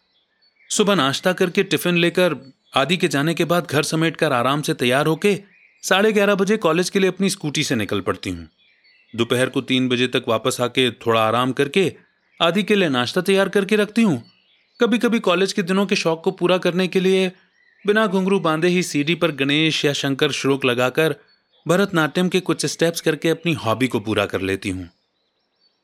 सुबह 0.71 0.95
नाश्ता 0.95 1.33
करके 1.33 1.62
टिफ़िन 1.62 1.97
लेकर 1.97 2.56
आदि 2.76 2.97
के 2.97 3.09
जाने 3.09 3.35
के 3.35 3.45
बाद 3.45 3.66
घर 3.66 3.83
समेट 3.83 4.16
कर 4.16 4.33
आराम 4.33 4.62
से 4.62 4.75
तैयार 4.75 5.06
होके 5.06 5.38
साढ़े 5.83 6.12
ग्यारह 6.12 6.35
बजे 6.35 6.56
कॉलेज 6.56 6.90
के 6.90 6.99
लिए 6.99 7.09
अपनी 7.09 7.30
स्कूटी 7.30 7.64
से 7.64 7.75
निकल 7.75 8.00
पड़ती 8.00 8.30
हूँ। 8.30 8.49
दोपहर 9.16 9.49
को 9.49 9.61
तीन 9.61 9.88
बजे 9.88 10.06
तक 10.06 10.25
वापस 10.28 10.61
आके 10.61 10.90
थोड़ा 10.90 11.21
आराम 11.21 11.52
करके 11.52 11.92
आदि 12.40 12.62
के 12.62 12.75
लिए 12.75 12.88
नाश्ता 12.88 13.21
तैयार 13.21 13.49
करके 13.49 13.76
रखती 13.76 14.02
हूँ। 14.02 14.23
कभी 14.80 14.99
कभी 14.99 15.18
कॉलेज 15.18 15.52
के 15.52 15.62
दिनों 15.62 15.87
के 15.87 15.97
शौक 15.97 16.23
को 16.25 16.30
पूरा 16.30 16.59
करने 16.59 16.88
के 16.88 17.00
लिए 17.00 17.33
बिना 17.87 18.06
घुंघरू 18.06 18.40
बांधे 18.40 18.68
ही 18.68 18.83
सीडी 18.83 19.14
पर 19.14 19.30
गणेश 19.30 19.85
या 19.85 19.92
शंकर 19.92 20.33
श्लोक 20.33 20.64
लगाकर 20.64 21.16
भरतनाट्यम 21.68 22.28
के 22.28 22.40
कुछ 22.40 22.66
स्टेप्स 22.66 23.00
करके 23.00 23.28
अपनी 23.28 23.52
हॉबी 23.52 23.88
को 23.88 24.00
पूरा 24.00 24.26
कर 24.26 24.40
लेती 24.40 24.71
हूँ। 24.71 24.88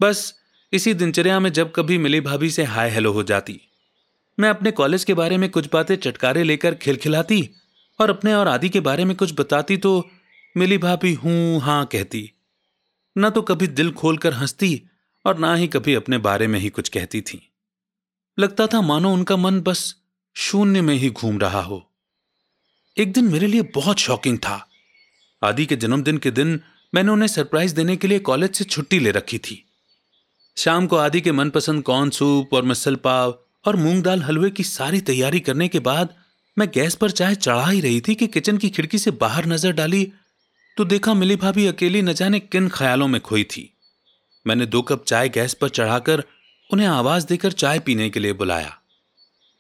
बस 0.01 0.35
इसी 0.73 0.95
दिनचर्या 0.95 1.41
में 1.41 1.53
जब 1.53 1.73
कभी 1.73 1.99
मिली 1.99 2.21
भाभी 2.21 2.51
से 2.51 2.65
हाय 2.65 2.91
हेलो 2.91 3.13
हो 3.13 3.23
जाती। 3.23 3.61
मैं 4.39 4.51
अपने 4.51 4.71
कॉलेज 4.71 5.05
के 5.05 5.15
बारे 5.15 5.37
में 5.37 5.51
कुछ 5.51 5.69
बातें 5.73 5.97
चटकारे 5.97 6.43
लेकर 6.43 6.75
खिलखिलाती 6.75 7.51
और 8.01 8.11
अपने 8.11 8.35
और 8.35 8.49
आदि 8.49 8.69
के 8.69 8.81
बारे 8.81 9.05
में 9.05 9.17
कुछ 9.17 9.35
बताती 9.41 9.77
तो 9.77 10.09
मिली 10.57 10.79
भाभी 10.79 11.15
हूँ, 11.15 11.61
हाँ 11.61 11.87
कहती। 11.87 12.33
न 13.19 13.31
तो 13.31 13.43
कभी 13.43 13.67
दिल 13.67 13.93
खोलकर 13.93 14.33
हंसती 14.33 14.83
और 15.27 15.39
ना 15.39 15.55
ही 15.55 15.69
कभी 15.69 15.95
अपने 15.95 16.19
बारे 16.19 16.47
में 16.47 16.59
ही 16.61 16.69
कुछ 16.69 16.89
कहती 16.89 17.21
थी। 17.21 17.53
लगता 18.39 18.67
था 18.67 18.81
मानो 18.81 19.13
उनका 19.13 19.37
मन 19.37 19.61
बस 19.61 19.95
शून्य 20.37 20.81
में 20.81 20.95
ही 20.95 21.11
घूम 21.11 21.39
रहा 21.39 21.63
हो। 21.63 21.91
एक 22.99 23.13
दिन 23.13 23.25
मेरे 23.25 23.47
लिए 23.47 23.63
बहुत 23.63 23.99
शॉकिंग 23.99 24.39
था। 24.39 24.69
आदि 25.43 25.67
के 25.67 25.77
जन्मदिन 25.77 26.19
के 26.19 26.31
दिन 26.31 26.61
मैंने 26.95 27.13
उन्हें 27.13 27.29
सरप्राइज़ 27.29 27.75
देने 27.75 27.97
के 27.97 28.09
लिए 28.09 28.19
कॉलेज 28.19 28.55
से 28.55 28.65
छुट्टी 28.65 28.99
ले 28.99 29.11
रखी 29.11 29.39
थी। 29.39 29.65
शाम 30.57 30.87
को 30.87 30.97
आदि 30.97 31.21
के 31.21 31.33
मनपसंद 31.33 31.83
कॉर्न 31.83 32.11
सूप 32.11 32.55
और 32.55 32.63
मिसल 32.63 32.97
पाव 32.97 33.39
और 33.65 33.77
मूंग 33.77 34.03
दाल 34.03 34.23
हलवे 34.23 34.51
की 34.51 34.63
सारी 34.63 35.01
तैयारी 35.01 35.41
करने 35.41 35.69
के 35.69 35.79
बाद 35.81 36.15
मैं 36.59 36.69
गैस 36.69 36.95
पर 36.95 37.11
चाय 37.11 37.35
चढ़ा 37.35 37.67
ही 37.67 37.81
रही 37.81 38.01
थी 38.01 38.15
कि 38.15 38.27
किचन 38.27 38.59
की 38.59 38.71
खिड़की 38.71 38.99
से 38.99 39.11
बाहर 39.11 39.47
नज़र 39.47 39.73
डाली 39.73 40.13
तो 40.77 40.85
देखा 40.85 41.15
मिली 41.15 41.37
भाभी 41.37 41.67
अकेली 41.67 42.03
न 42.03 42.13
जाने 42.13 42.41
किन 42.41 42.69
ख्यालों 42.69 43.09
में 43.09 43.21
खोई 43.21 43.45
थी। 43.45 43.69
मैंने 44.47 44.67
दो 44.67 44.83
कप 44.83 45.05
चाय 45.05 45.29
गैस 45.29 45.55
पर 45.55 45.69
चढ़ाकर 45.69 46.25
उन्हें 46.71 46.87
आवाज़ 46.87 47.27
देकर 47.27 47.53
चाय 47.53 47.79
पीने 47.79 48.11
के 48.11 48.21
लिए 48.21 48.33
बुलाया। 48.33 48.77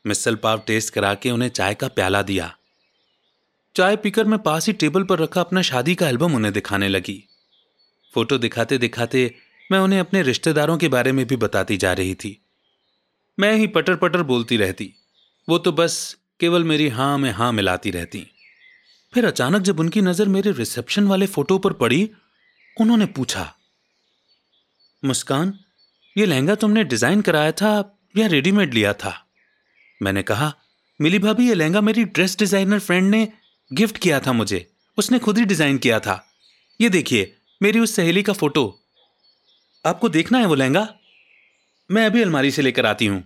मिसल 0.05 0.37
पाव 0.37 0.63
टेस्ट 0.67 0.93
करा 0.95 1.15
के 1.15 1.31
उन्हें 1.31 1.49
चाय 1.49 1.75
का 1.75 1.89
प्याला 1.89 2.23
दिया। 2.23 2.55
चाय 3.77 3.97
पीकर 3.97 4.25
मैं 4.25 4.39
पास 4.39 4.67
ही 4.67 4.73
टेबल 4.73 5.03
पर 5.03 5.19
रखा 5.19 5.41
अपना 5.41 5.63
शादी 5.63 5.95
का 5.95 6.09
एल्बम 6.09 6.35
उन्हें 6.35 6.53
दिखाने 6.55 6.89
लगी। 6.89 7.23
फ़ोटो 8.13 8.39
दिखाते 8.39 8.79
दिखाते 8.79 9.35
मैं 9.73 9.79
उन्हें 9.79 10.01
अपने 10.01 10.23
रिश्तेदारों 10.23 10.77
के 10.79 10.89
बारे 10.89 11.13
में 11.13 11.27
भी 11.27 11.37
बताती 11.37 11.77
जा 11.77 11.93
रही 11.93 12.15
थी। 12.15 12.39
मैं 13.39 13.53
ही 13.55 13.67
पटर 13.67 13.97
पटर 13.97 14.23
बोलती 14.23 14.57
रहती। 14.57 14.93
वो 15.49 15.59
तो 15.59 15.73
बस 15.73 15.95
केवल 16.41 16.65
मेरी 16.65 16.89
हाँ 16.89 17.17
में 17.19 17.31
हाँ 17.31 17.53
मिलाती 17.53 17.91
रहती। 17.91 18.27
फिर 19.13 19.25
अचानक 19.25 19.63
जब 19.63 19.81
उनकी 19.81 20.01
नज़र 20.01 20.29
मेरे 20.29 20.53
रिसेप्शन 20.53 21.07
वाले 21.07 21.27
फ़ोटो 21.27 21.59
पर 21.59 21.73
पड़ी, 21.73 22.11
उन्होंने 22.77 23.07
पूछा, 23.07 23.53
मुस्कान, 25.03 25.59
ये 26.17 26.27
लहंगा 26.27 26.55
तुमने 26.55 26.85
डिज़ाइन 26.85 27.21
कराया 27.21 27.53
था 27.53 27.99
या 28.17 28.27
रेडीमेड 28.27 28.75
लिया 28.75 28.93
था? 28.93 29.15
मैंने 30.01 30.23
कहा, 30.23 30.53
मिली 31.01 31.19
भाभी, 31.19 31.49
ये 31.49 31.55
लहंगा 31.55 31.81
मेरी 31.81 32.05
ड्रेस 32.05 32.39
डिज़ाइनर 32.39 32.79
फ्रेंड 32.79 33.11
ने 33.11 33.29
गिफ्ट 33.71 33.99
किया 33.99 34.21
था 34.21 34.33
मुझे। 34.33 34.67
उसने 34.99 35.19
खुद 35.19 35.39
ही 35.39 35.45
डिज़ाइन 35.45 35.79
किया 35.79 36.01
था। 36.01 36.23
ये 36.81 36.89
देखिए, 36.89 37.35
मेरी 37.61 37.81
उस 37.81 37.95
सहेली 37.97 38.23
का 38.23 38.33
फ़ोटो। 38.33 38.65
आपको 39.85 40.09
देखना 40.09 40.39
है 40.39 40.47
वो 40.47 40.55
लहंगा? 40.55 40.83
मैं 41.91 42.07
अभी 42.07 42.23
अलमारी 42.23 42.51
से 42.51 42.63
लेकर 42.63 42.87
आती 42.87 43.07
हूँ। 43.07 43.25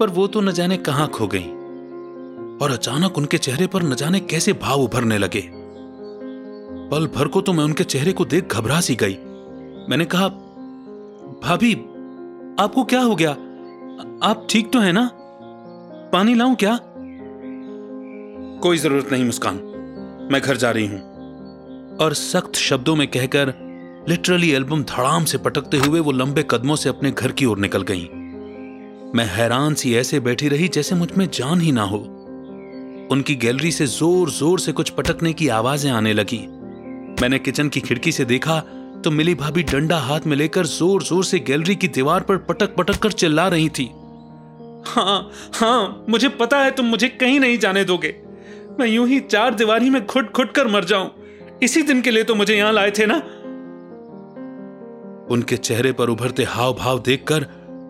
पर 0.00 0.10
वो 0.10 0.26
तो 0.26 0.40
न 0.40 0.52
जाने 0.52 0.76
कहाँ 0.76 1.08
खो 1.08 1.26
गई। 1.26 1.44
और 2.64 2.70
अचानक 2.70 3.18
उनके 3.18 3.38
चेहरे 3.38 3.66
पर 3.66 3.82
न 3.82 3.94
जाने 3.94 4.20
कैसे 4.20 4.52
भाव 4.52 4.80
उभरने 4.80 5.18
लगे। 5.18 5.50
पल 6.90 7.06
भर 7.06 7.28
को 7.28 7.40
तो 7.40 7.52
मैं 7.52 7.64
उनके 7.64 7.84
चेहरे 7.84 8.12
को 8.12 8.24
देख 8.24 8.54
घबरा 8.54 8.80
सी 8.80 8.94
गई। 8.94 9.14
मैंने 9.90 10.04
कहा, 10.04 10.28
भाभी, 11.44 11.74
आपको 12.64 12.84
क्या 12.84 13.00
हो 13.00 13.16
गया? 13.16 13.30
आप 14.22 14.46
ठीक 14.50 14.72
तो 14.72 14.78
है 14.78 14.92
ना? 14.92 15.10
पानी 16.12 16.34
लाऊं 16.34 16.54
क्या? 16.54 16.78
कोई 18.62 18.78
ज़रूरत 18.78 19.08
नहीं 19.12 19.24
मुस्कान। 19.24 19.54
मैं 20.32 20.42
घर 20.42 20.56
जा 20.56 20.70
रही 20.70 20.86
हूँ। 20.86 21.00
और 21.96 22.14
सख्त 22.14 22.56
शब्दों 22.56 22.96
में 22.96 23.08
कहकर 23.08 23.65
लिटरली 24.08 24.50
एल्बम 24.50 24.82
धड़ाम 24.82 25.24
से 25.24 25.38
पटकते 25.38 25.76
हुए 25.76 26.00
वो 26.00 26.12
लंबे 26.12 26.42
कदमों 26.50 26.74
से 26.76 26.88
अपने 26.88 27.10
घर 27.10 27.32
की 27.32 27.46
ओर 27.46 27.58
निकल 27.58 27.82
गईं। 27.82 28.04
मैं 29.14 29.24
हैरान 29.26 29.74
सी 29.74 29.94
ऐसे 29.96 30.20
बैठी 30.20 30.48
रही 30.48 30.68
जैसे 30.68 30.94
मुझमें 30.94 31.28
जान 31.32 31.60
ही 31.60 31.72
ना 31.72 31.82
हो। 31.84 31.98
उनकी 33.12 33.34
गैलरी 33.36 33.72
से 33.72 33.86
ज़ोर 33.86 34.30
ज़ोर 34.30 34.60
से 34.60 34.72
कुछ 34.72 34.90
पटकने 34.90 35.32
की 35.32 35.48
आवाज़ें 35.50 35.90
आने 35.90 36.12
लगी। 36.12 36.38
मैंने 37.22 37.38
किचन 37.38 37.68
की 37.68 37.80
खिड़की 37.80 38.12
से 38.12 38.24
देखा 38.24 38.58
तो 39.04 39.10
मिली 39.10 39.34
भाभी 39.34 39.62
डंडा 39.64 39.98
हाथ 39.98 40.26
में 40.26 40.36
लेकर 40.36 40.66
ज़ोर 40.68 41.02
ज़ोर 41.02 41.24
से 41.24 41.38
गैलरी 41.40 41.74
की 41.74 41.88
दीवार 41.90 42.20
पर 42.20 42.36
पटक 42.46 42.74
पटक 42.76 42.98
कर 42.98 43.12
चिल्ला 43.12 43.48
रही 43.48 43.68
थी। 43.68 43.90
हाँ 44.86 45.30
हाँ 45.54 46.04
मुझे 46.08 46.28
पता 46.40 46.58
है 46.58 46.70
तुम 46.70 46.86
मुझे 46.86 47.08
कहीं 47.10 47.40
नहीं 47.40 47.58
जाने 47.58 47.84
दोगे। 47.84 48.14
मैं 48.80 48.86
यूँ 48.86 49.08
ही 49.08 49.20
चार 49.22 49.54
दीवारी 49.54 49.90
में 49.90 50.04
खुट 50.06 50.30
खुट 50.32 50.52
कर 50.52 50.68
मर 50.68 50.84
जाऊँ। 50.84 51.10
इसी 51.62 51.82
दिन 51.82 52.00
के 52.02 52.10
लिए 52.10 52.24
तो 52.24 52.34
मुझे 52.34 52.56
यहाँ 52.56 52.72
लाए 52.72 52.90
थे 52.90 53.06
ना? 53.06 53.22
उनके 55.30 55.56
चेहरे 55.56 55.92
पर 55.92 56.08
उभरते 56.08 56.44
हाव 56.44 56.74
भाव 56.74 57.02
देखकर 57.02 57.46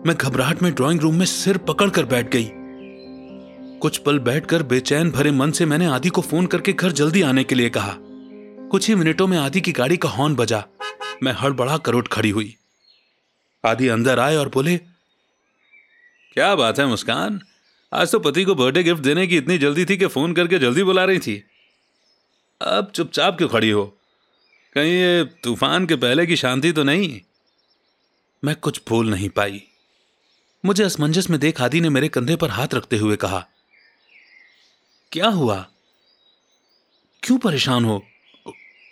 मैं 0.07 0.15
घबराहट 0.15 0.63
में 0.63 0.73
ड्राइंग 0.73 0.99
रूम 0.99 1.15
में 1.15 1.25
सिर 1.25 1.57
पकड़कर 1.57 2.05
बैठ 2.05 2.29
गई। 2.35 2.51
कुछ 3.79 3.97
पल 3.97 4.19
बैठकर 4.19 4.63
बेचैन 4.63 5.11
भरे 5.11 5.31
मन 5.31 5.51
से 5.51 5.65
मैंने 5.65 5.85
आदि 5.85 6.09
को 6.09 6.21
फ़ोन 6.21 6.45
करके 6.45 6.73
घर 6.73 6.91
जल्दी 6.91 7.21
आने 7.21 7.43
के 7.43 7.55
लिए 7.55 7.69
कहा। 7.69 7.97
कुछ 8.71 8.87
ही 8.87 8.95
मिनटों 8.95 9.27
में 9.27 9.37
आदि 9.37 9.61
की 9.61 9.71
गाड़ी 9.71 9.97
का 9.97 10.09
हॉर्न 10.09 10.35
बजा। 10.35 10.65
मैं 11.23 11.33
हड़बड़ा 11.33 11.77
कर 11.77 11.93
उठ 11.93 12.07
खड़ी 12.07 12.29
हुई। 12.29 12.55
आदि 13.65 13.87
अंदर 13.87 14.19
आए 14.19 14.35
और 14.35 14.49
बोले, 14.49 14.77
क्या 16.33 16.55
बात 16.55 16.79
है 16.79 16.85
मुस्कान? 16.85 17.39
आज 17.93 18.11
तो 18.11 18.19
पति 18.19 18.43
को 18.43 18.55
बर्थडे 18.55 18.83
गिफ्ट 18.83 19.01
देने 19.01 19.27
की 19.27 19.37
इतनी 19.37 19.57
जल्दी 19.57 19.85
थी 19.85 19.97
कि 19.97 20.05
फ़ोन 20.05 20.33
करके 20.33 20.59
जल्दी 20.59 20.83
बुला 20.83 21.05
रही 21.05 21.19
थी। 21.19 21.43
अब 22.61 22.91
चुपचाप 22.95 23.37
क्यों 23.37 23.49
खड़ी 23.49 23.69
हो? 23.69 23.85
कहीं 24.73 24.91
ये 24.91 25.25
तूफ़ान 25.43 25.85
के 25.85 25.95
पहले 25.95 26.25
की 26.25 26.35
शांति 26.35 26.71
तो 26.71 26.83
नहीं? 26.83 27.21
मैं 28.43 28.55
कुछ 28.55 28.81
बोल 28.89 29.09
नहीं 29.09 29.29
पाई। 29.29 29.63
मुझे 30.65 30.83
असमंजस 30.83 31.29
में 31.29 31.39
देख 31.39 31.61
आदि 31.61 31.81
ने 31.81 31.89
मेरे 31.89 32.07
कंधे 32.07 32.35
पर 32.35 32.49
हाथ 32.49 32.67
रखते 32.73 32.97
हुए 32.97 33.15
कहा, 33.15 33.47
क्या 35.11 35.27
हुआ? 35.27 35.67
क्यों 37.23 37.37
परेशान 37.37 37.85
हो? 37.85 38.03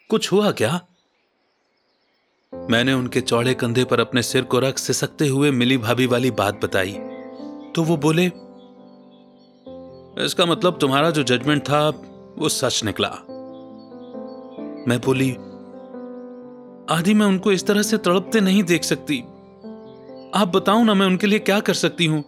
कुछ 0.10 0.32
हुआ 0.32 0.52
क्या? 0.52 0.82
मैंने 2.54 2.94
उनके 2.94 3.22
चौड़े 3.22 3.54
कंधे 3.54 3.84
पर 3.86 4.00
अपने 4.00 4.24
सिर 4.24 4.44
को 4.44 4.60
रख 4.60 4.78
सिसकते 4.78 5.28
हुए 5.28 5.52
मिली 5.52 5.78
भाभी 5.78 6.06
वाली 6.06 6.32
बात 6.32 6.66
बताई। 6.66 6.94
तो 7.76 7.84
वो 7.84 7.98
बोले, 7.98 8.26
इसका 10.26 10.46
मतलब 10.46 10.78
तुम्हारा 10.80 11.10
जो 11.10 11.24
जजमेंट 11.24 11.64
था, 11.64 11.90
वो 12.38 12.50
सच 12.50 12.84
निकला। 12.84 13.10
मैं 14.88 15.00
बोली, 15.02 15.32
आदि, 16.96 17.14
मैं 17.14 17.26
उनको 17.26 17.52
इस 17.52 17.68
तरह 17.68 17.82
से 17.82 17.98
तड़पते 17.98 18.40
नहीं 18.40 18.64
देख 18.64 18.84
सकती। 18.84 19.24
आप 20.36 20.48
बताओ 20.48 20.84
ना 20.84 20.94
मैं 20.94 21.06
उनके 21.06 21.28
लिए 21.28 21.40
क्या 21.40 21.60
कर 21.60 21.74
सकती 21.74 22.06
हूँ? 22.06 22.24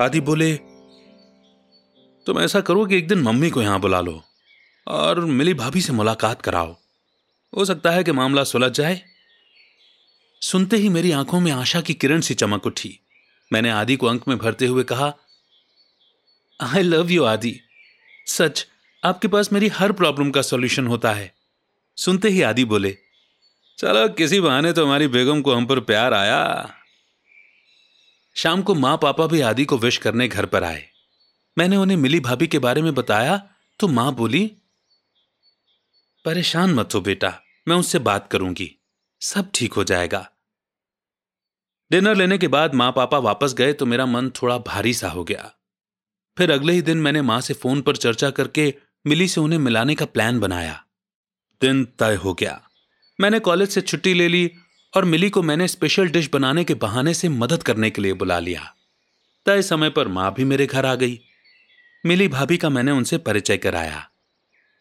आदि 0.00 0.20
बोले, 0.20 0.54
तुम 2.26 2.40
ऐसा 2.40 2.60
करो 2.60 2.86
कि 2.86 2.96
एक 2.96 3.08
दिन 3.08 3.18
मम्मी 3.18 3.50
को 3.50 3.62
यहाँ 3.62 3.80
बुला 3.80 4.00
लो 4.00 4.22
और 4.88 5.20
मिली 5.20 5.54
भाभी 5.54 5.80
से 5.80 5.92
मुलाकात 5.92 6.42
कराओ। 6.42 6.76
हो 7.56 7.64
सकता 7.64 7.90
है 7.90 8.04
कि 8.04 8.12
मामला 8.12 8.44
सुलझ 8.44 8.72
जाए। 8.72 9.02
सुनते 10.40 10.76
ही 10.76 10.88
मेरी 10.88 11.10
आँखों 11.10 11.40
में 11.40 11.52
आशा 11.52 11.80
की 11.80 11.94
किरण 11.94 12.20
सी 12.20 12.34
चमक 12.34 12.66
उठी। 12.66 13.00
मैंने 13.52 13.70
आदि 13.70 13.96
को 13.96 14.06
अंक 14.06 14.28
में 14.28 14.38
भरते 14.38 14.66
हुए 14.66 14.84
कहा 14.84 15.14
आई 16.60 16.82
लव 16.82 17.10
यू 17.10 17.24
आदि। 17.24 17.60
सच, 18.26 18.66
आपके 19.04 19.28
पास 19.28 19.52
मेरी 19.52 19.68
हर 19.68 19.92
प्रॉब्लम 19.92 20.30
का 20.30 20.42
सॉल्यूशन 20.42 20.86
होता 20.86 21.12
है। 21.12 21.34
सुनते 21.96 22.28
ही 22.28 22.42
आदि 22.42 22.64
बोले 22.64 22.98
चलो, 23.78 24.08
किसी 24.08 24.40
बहाने 24.40 24.72
तो 24.72 24.84
हमारी 24.86 25.06
बेगम 25.08 25.40
को 25.42 25.54
हम 25.54 25.66
पर 25.66 25.80
प्यार 25.80 26.14
आया। 26.14 26.74
शाम 28.36 28.62
को 28.62 28.74
माँ 28.74 28.96
पापा 29.02 29.26
भी 29.26 29.40
आदि 29.40 29.64
को 29.64 29.78
विश 29.78 29.96
करने 29.96 30.28
घर 30.28 30.46
पर 30.46 30.64
आए। 30.64 30.82
मैंने 31.56 31.76
उन्हें 31.76 31.96
मिली 31.96 32.20
भाभी 32.20 32.46
के 32.46 32.58
बारे 32.58 32.82
में 32.82 32.94
बताया 32.94 33.36
तो 33.80 33.88
माँ 33.88 34.12
बोली, 34.14 34.44
परेशान 36.24 36.74
मत 36.74 36.94
हो 36.94 37.00
बेटा, 37.00 37.32
मैं 37.68 37.76
उससे 37.76 37.98
बात 37.98 38.28
करूँगी, 38.32 38.70
सब 39.20 39.50
ठीक 39.54 39.72
हो 39.72 39.84
जाएगा। 39.84 40.28
डिनर 41.90 42.14
लेने 42.14 42.38
के 42.38 42.48
बाद 42.48 42.74
माँ 42.74 42.90
पापा 42.92 43.18
वापस 43.18 43.54
गए 43.54 43.72
तो 43.72 43.86
मेरा 43.86 44.06
मन 44.06 44.30
थोड़ा 44.32 44.58
भारी 44.58 44.94
सा 44.94 45.08
हो 45.08 45.24
गया। 45.24 45.50
फिर 46.36 46.52
अगले 46.52 46.72
ही 46.72 46.82
दिन 46.82 46.98
मैंने 46.98 47.22
माँ 47.22 47.40
से 47.40 47.54
फ़ोन 47.54 47.80
पर 47.82 47.96
चर्चा 47.96 48.30
करके 48.30 48.72
मिली 49.04 49.28
से 49.28 49.40
उन्हें 49.40 49.58
मिलाने 49.58 49.94
का 49.94 50.04
प्लान 50.06 50.40
बनाया। 50.40 50.82
दिन 51.60 51.84
तय 51.98 52.14
हो 52.14 52.34
गया। 52.34 52.60
मैंने 53.18 53.38
कॉलेज 53.38 53.70
से 53.70 53.80
छुट्टी 53.80 54.14
ले 54.14 54.28
ली 54.28 54.50
और 54.94 55.04
मिली 55.04 55.28
को 55.30 55.42
मैंने 55.42 55.68
स्पेशल 55.68 56.08
डिश 56.08 56.28
बनाने 56.32 56.64
के 56.64 56.74
बहाने 56.74 57.14
से 57.14 57.28
मदद 57.28 57.62
करने 57.62 57.90
के 57.90 58.02
लिए 58.02 58.12
बुला 58.12 58.38
लिया। 58.38 58.62
तय 59.46 59.62
समय 59.62 59.90
पर 59.90 60.08
माँ 60.08 60.32
भी 60.34 60.44
मेरे 60.44 60.66
घर 60.66 60.86
आ 60.86 60.94
गई। 60.94 61.18
मिली 62.04 62.28
भाभी 62.28 62.56
का 62.56 62.68
मैंने 62.68 62.90
उनसे 62.90 63.18
परिचय 63.18 63.56
कराया। 63.56 64.08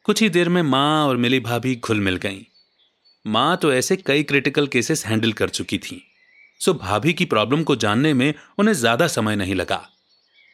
कुछ 0.06 0.22
ही 0.22 0.30
देर 0.30 0.50
में 0.50 0.62
माँ 0.62 1.06
और 1.08 1.18
मिली 1.18 1.40
भाभी 1.40 1.76
घुल 1.76 2.00
मिल 2.00 2.16
गईं। 2.16 2.42
माँ 3.26 3.58
तो 3.58 3.74
ऐसे 3.74 3.96
कई 3.96 4.24
क्रिटिकल 4.24 4.68
केसेस 4.68 5.06
हैंडल 5.06 5.34
कर 5.34 5.50
चुकी 5.50 5.78
थी 5.78 6.02
सो 6.62 6.74
भाभी 6.74 7.14
की 7.14 7.26
प्रॉब्लम 7.26 7.64
को 7.64 7.76
जानने 7.76 8.14
में 8.14 8.34
उन्हें 8.58 8.74
ज़्यादा 8.74 9.08
समय 9.08 9.36
नहीं 9.36 9.56
लगा। 9.56 9.82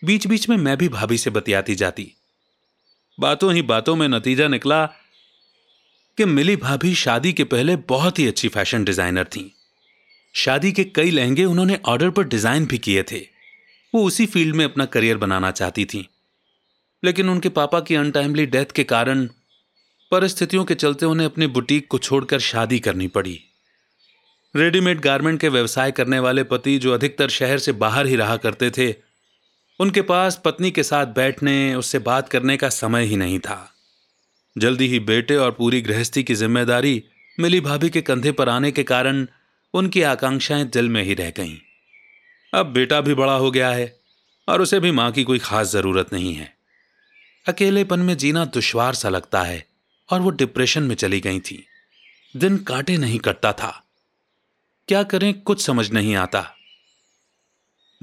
बीच 0.01 0.27
बीच 0.27 0.48
में 0.50 0.55
मैं 0.57 0.77
भी 0.77 0.89
भाभी 0.89 1.17
से 1.17 1.29
बतियाती 1.29 1.75
जाती। 1.75 2.12
बातों 3.17 3.53
ही 3.53 3.62
बातों 3.62 3.95
में 3.95 4.07
नतीजा 4.07 4.48
निकला 4.48 4.83
कि 6.20 6.26
मिली 6.26 6.56
भाभी 6.56 6.96
शादी 6.96 7.34
के 7.34 7.44
पहले 7.44 7.76
बहुत 7.76 8.20
ही 8.20 8.28
अच्छी 8.28 8.48
फ़ैशन 8.48 8.84
डिज़ाइनर 8.84 9.24
थी। 9.24 9.56
शादी 10.36 10.72
के 10.72 10.84
कई 10.84 11.12
लहंगे 11.12 11.46
उन्होंने 11.46 11.80
ऑर्डर 11.86 12.10
पर 12.10 12.24
डिज़ाइन 12.24 12.66
भी 12.66 12.78
किए 12.78 13.04
थे। 13.04 13.20
वो 13.96 14.04
उसी 14.04 14.26
फ़ील्ड 14.26 14.56
में 14.56 14.66
अपना 14.66 14.86
करियर 14.86 15.18
बनाना 15.18 15.52
चाहती 15.52 15.86
थी। 15.86 16.10
लेकिन 17.04 17.30
उनके 17.30 17.50
पापा 17.50 17.80
की 17.80 17.96
अनटाइमली 17.96 18.46
डेथ 18.46 18.66
के 18.66 18.84
कारण 18.84 19.26
परिस्थितियों 20.12 20.66
के 20.66 20.76
चलते 20.76 21.06
उन्हें 21.06 21.28
अपनी 21.28 21.48
बुटीक 21.48 21.88
को 21.88 21.98
छोड़कर 21.98 22.40
शादी 22.40 22.80
करनी 22.80 23.08
पड़ी। 23.08 23.40
रेडीमेड 24.56 25.00
गारमेंट 25.00 25.42
के 25.42 25.50
व्यवसाय 25.50 25.92
करने 25.92 26.20
वाले 26.20 26.44
पति 26.44 26.78
जो 26.78 26.94
अधिकतर 26.94 27.30
शहर 27.30 27.58
से 27.58 27.72
बाहर 27.72 28.06
ही 28.06 28.16
रहा 28.16 28.38
करते 28.38 28.72
थे, 28.72 28.96
उनके 29.80 30.02
पास 30.02 30.42
पत्नी 30.46 30.72
के 30.72 30.84
साथ 30.84 31.06
बैठने, 31.06 31.76
उससे 31.76 32.00
बात 32.00 32.30
करने 32.30 32.58
का 32.58 32.70
समय 32.70 33.06
ही 33.06 33.16
नहीं 33.16 33.40
था। 33.40 33.76
जल्दी 34.58 34.88
ही 34.88 35.00
बेटे 35.00 35.36
और 35.36 35.51
पूरी 35.51 35.82
गृहस्थी 35.82 36.24
की 36.24 36.36
ज़िम्मेदारी 36.36 37.03
मिली 37.39 37.62
भाभी 37.62 37.89
के 37.89 38.01
कंधे 38.01 38.32
पर 38.32 38.50
आने 38.50 38.72
के 38.72 38.84
कारण 38.84 39.27
उनकी 39.74 40.01
आकांक्षाएँ 40.01 40.65
दिल 40.65 40.89
में 40.89 41.03
ही 41.03 41.13
रह 41.13 41.29
गईं। 41.29 41.58
अब 42.53 42.65
बेटा 42.65 43.01
भी 43.01 43.13
बड़ा 43.13 43.34
हो 43.34 43.51
गया 43.51 43.70
है 43.70 44.00
और 44.48 44.62
उसे 44.62 44.79
भी 44.79 44.91
माँ 44.91 45.12
की 45.12 45.24
कोई 45.24 45.39
खास 45.39 45.68
ज़रूरत 45.68 46.13
नहीं 46.13 46.34
है। 46.34 46.53
अकेलेपन 47.48 48.00
में 48.00 48.18
जीना 48.18 48.46
दुश्वार 48.46 48.94
सा 48.94 49.10
लगता 49.10 49.44
है 49.44 49.68
और 50.10 50.22
वो 50.22 50.29
डिप्रेशन 50.29 50.84
में 50.84 50.96
चली 50.96 51.20
गई 51.20 51.39
थी। 51.39 51.65
दिन 52.38 52.58
काटे 52.58 52.98
नहीं 52.98 53.20
कटता 53.20 53.53
था। 53.53 53.86
क्या 54.88 55.03
करें, 55.03 55.41
कुछ 55.41 55.62
समझ 55.62 55.91
नहीं 55.91 56.15
आता। 56.15 56.56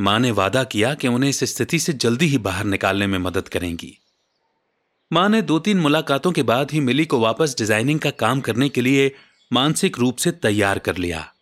माँ 0.00 0.18
ने 0.18 0.30
वादा 0.30 0.64
किया 0.64 0.94
कि 0.94 1.08
उन्हें 1.08 1.30
इस 1.30 1.44
स्थिति 1.44 1.78
से 1.78 1.92
जल्दी 1.92 2.26
ही 2.26 2.38
बाहर 2.38 2.64
निकालने 2.64 3.06
में 3.06 3.18
मदद 3.18 3.48
करेंगी। 3.48 3.98
माँ 5.12 5.28
ने 5.28 5.42
दो 5.42 5.58
तीन 5.58 5.78
मुलाकातों 5.78 6.32
के 6.32 6.42
बाद 6.42 6.70
ही 6.70 6.80
मिली 6.80 7.06
को 7.06 7.18
वापस 7.20 7.54
डिज़ाइनिंग 7.58 8.00
का 8.00 8.10
काम 8.10 8.40
करने 8.40 8.68
के 8.68 8.80
लिए 8.80 9.14
मानसिक 9.52 9.98
रूप 9.98 10.16
से 10.16 10.30
तैयार 10.30 10.78
कर 10.78 10.96
लिया। 10.96 11.32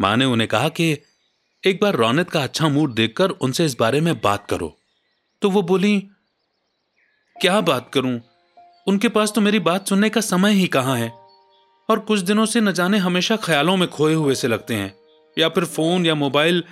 माँ 0.00 0.16
ने 0.16 0.24
उन्हें 0.24 0.48
कहा 0.48 0.68
कि, 0.68 0.98
एक 1.66 1.78
बार 1.82 1.94
रौनक 1.94 2.28
का 2.28 2.42
अच्छा 2.42 2.68
मूड 2.68 2.94
देखकर 2.94 3.30
उनसे 3.30 3.64
इस 3.64 3.76
बारे 3.80 4.00
में 4.00 4.20
बात 4.20 4.46
करो। 4.50 4.78
तो 5.42 5.50
वो 5.50 5.62
बोली, 5.62 5.98
क्या 7.40 7.60
बात 7.60 7.90
करूँ? 7.94 8.20
उनके 8.86 9.08
पास 9.08 9.32
तो 9.32 9.40
मेरी 9.40 9.58
बात 9.58 9.88
सुनने 9.88 10.10
का 10.10 10.20
समय 10.20 10.52
ही 10.52 10.66
कहाँ 10.66 10.96
है? 10.96 11.12
और 11.90 11.98
कुछ 11.98 12.20
दिनों 12.20 12.46
से 12.46 12.60
न 12.60 12.72
जाने 12.72 12.98
हमेशा 12.98 13.36
ख्यालों 13.36 13.76
में 13.76 13.88
खोए 13.88 14.14
हुए 14.14 14.34
से 14.34 14.48
लगते 14.48 14.74
हैं, 14.74 14.94
या 15.38 15.48
फिर 15.48 15.64
फ़ोन 15.64 16.06
या 16.06 16.14
मोबाइल 16.14 16.64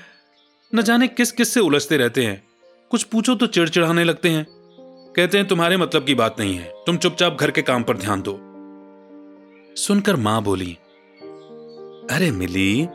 न 0.74 0.82
जाने 0.82 1.08
किस 1.08 1.32
किस 1.32 1.54
से 1.54 1.60
उलझते 1.60 1.96
रहते 1.96 2.24
हैं। 2.24 2.44
कुछ 2.90 3.02
पूछो 3.02 3.34
तो 3.34 3.46
चिड़चिड़ाने 3.46 4.04
लगते 4.04 4.30
हैं। 4.30 4.55
कहते 5.16 5.38
हैं, 5.38 5.46
तुम्हारे 5.48 5.76
मतलब 5.76 6.04
की 6.04 6.14
बात 6.14 6.40
नहीं 6.40 6.56
है। 6.56 6.72
तुम 6.86 6.96
चुपचाप 6.96 7.36
घर 7.40 7.50
के 7.50 7.62
काम 7.62 7.82
पर 7.82 7.96
ध्यान 7.96 8.22
दो। 8.22 8.32
सुनकर 9.76 10.16
माँ 10.16 10.42
बोली, 10.42 10.72
अरे 12.10 12.30
मिली, 12.30 12.86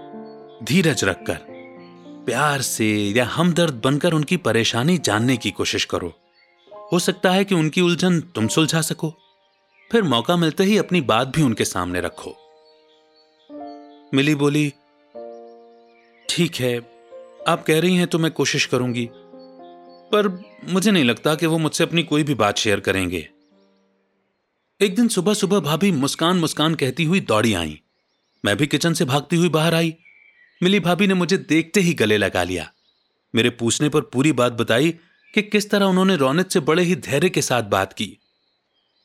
धीरज 0.63 1.03
रखकर, 1.03 1.37
प्यार 2.25 2.61
से 2.61 2.87
या 3.09 3.25
हमदर्द 3.25 3.81
बनकर 3.85 4.13
उनकी 4.13 4.37
परेशानी 4.37 4.97
जानने 4.97 5.37
की 5.37 5.51
कोशिश 5.51 5.85
करो। 5.85 6.13
हो 6.91 6.99
सकता 6.99 7.31
है 7.31 7.45
कि 7.45 7.55
उनकी 7.55 7.81
उलझन 7.81 8.19
तुम 8.35 8.47
सुलझा 8.47 8.81
सको। 8.81 9.13
फिर 9.91 10.03
मौका 10.03 10.35
मिलते 10.35 10.63
ही 10.63 10.77
अपनी 10.77 11.01
बात 11.01 11.27
भी 11.27 11.41
उनके 11.41 11.65
सामने 11.65 12.01
रखो। 12.01 12.35
मिली 14.13 14.35
बोली, 14.35 14.67
ठीक 16.29 16.55
है, 16.55 16.77
आप 17.47 17.63
कह 17.67 17.79
रही 17.79 17.95
हैं 17.95 18.07
तो 18.07 18.19
मैं 18.19 18.31
कोशिश 18.31 18.65
करूँगी। 18.65 19.09
पर 20.11 20.27
मुझे 20.69 20.91
नहीं 20.91 21.03
लगता 21.03 21.35
कि 21.35 21.45
वो 21.45 21.57
मुझसे 21.57 21.83
अपनी 21.83 22.03
कोई 22.03 22.23
भी 22.23 22.33
बात 22.35 22.57
शेयर 22.57 22.79
करेंगे। 22.79 23.27
एक 24.79 24.95
दिन 24.95 25.07
सुबह 25.07 25.33
सुबह 25.33 25.59
भाभी 25.59 25.91
मुस्कान 25.93 26.37
मुस्कान 26.37 26.75
कहती 26.75 27.03
हुई 27.03 27.19
दौड़ी 27.21 27.53
आई। 27.53 27.79
मैं 28.43 28.55
भी 28.57 28.67
किचन 28.67 28.93
से 28.93 29.05
भागती 29.05 29.35
हुई 29.35 29.49
बाहर 29.49 29.75
आई। 29.75 29.93
मिली 30.61 30.79
भाभी 30.79 31.07
ने 31.07 31.13
मुझे 31.13 31.37
देखते 31.37 31.79
ही 31.79 31.93
गले 31.93 32.17
लगा 32.17 32.43
लिया। 32.43 32.71
मेरे 33.33 33.49
पूछने 33.51 33.89
पर 33.89 34.01
पूरी 34.13 34.31
बात 34.33 34.53
बताई 34.53 34.89
कि 35.33 35.41
किस 35.43 35.69
तरह 35.69 35.85
उन्होंने 35.85 36.15
रोनित 36.15 36.51
से 36.51 36.59
बड़े 36.61 36.83
ही 36.83 36.95
धैर्य 37.01 37.29
के 37.29 37.41
साथ 37.41 37.63
बात 37.69 37.93
की। 37.93 38.17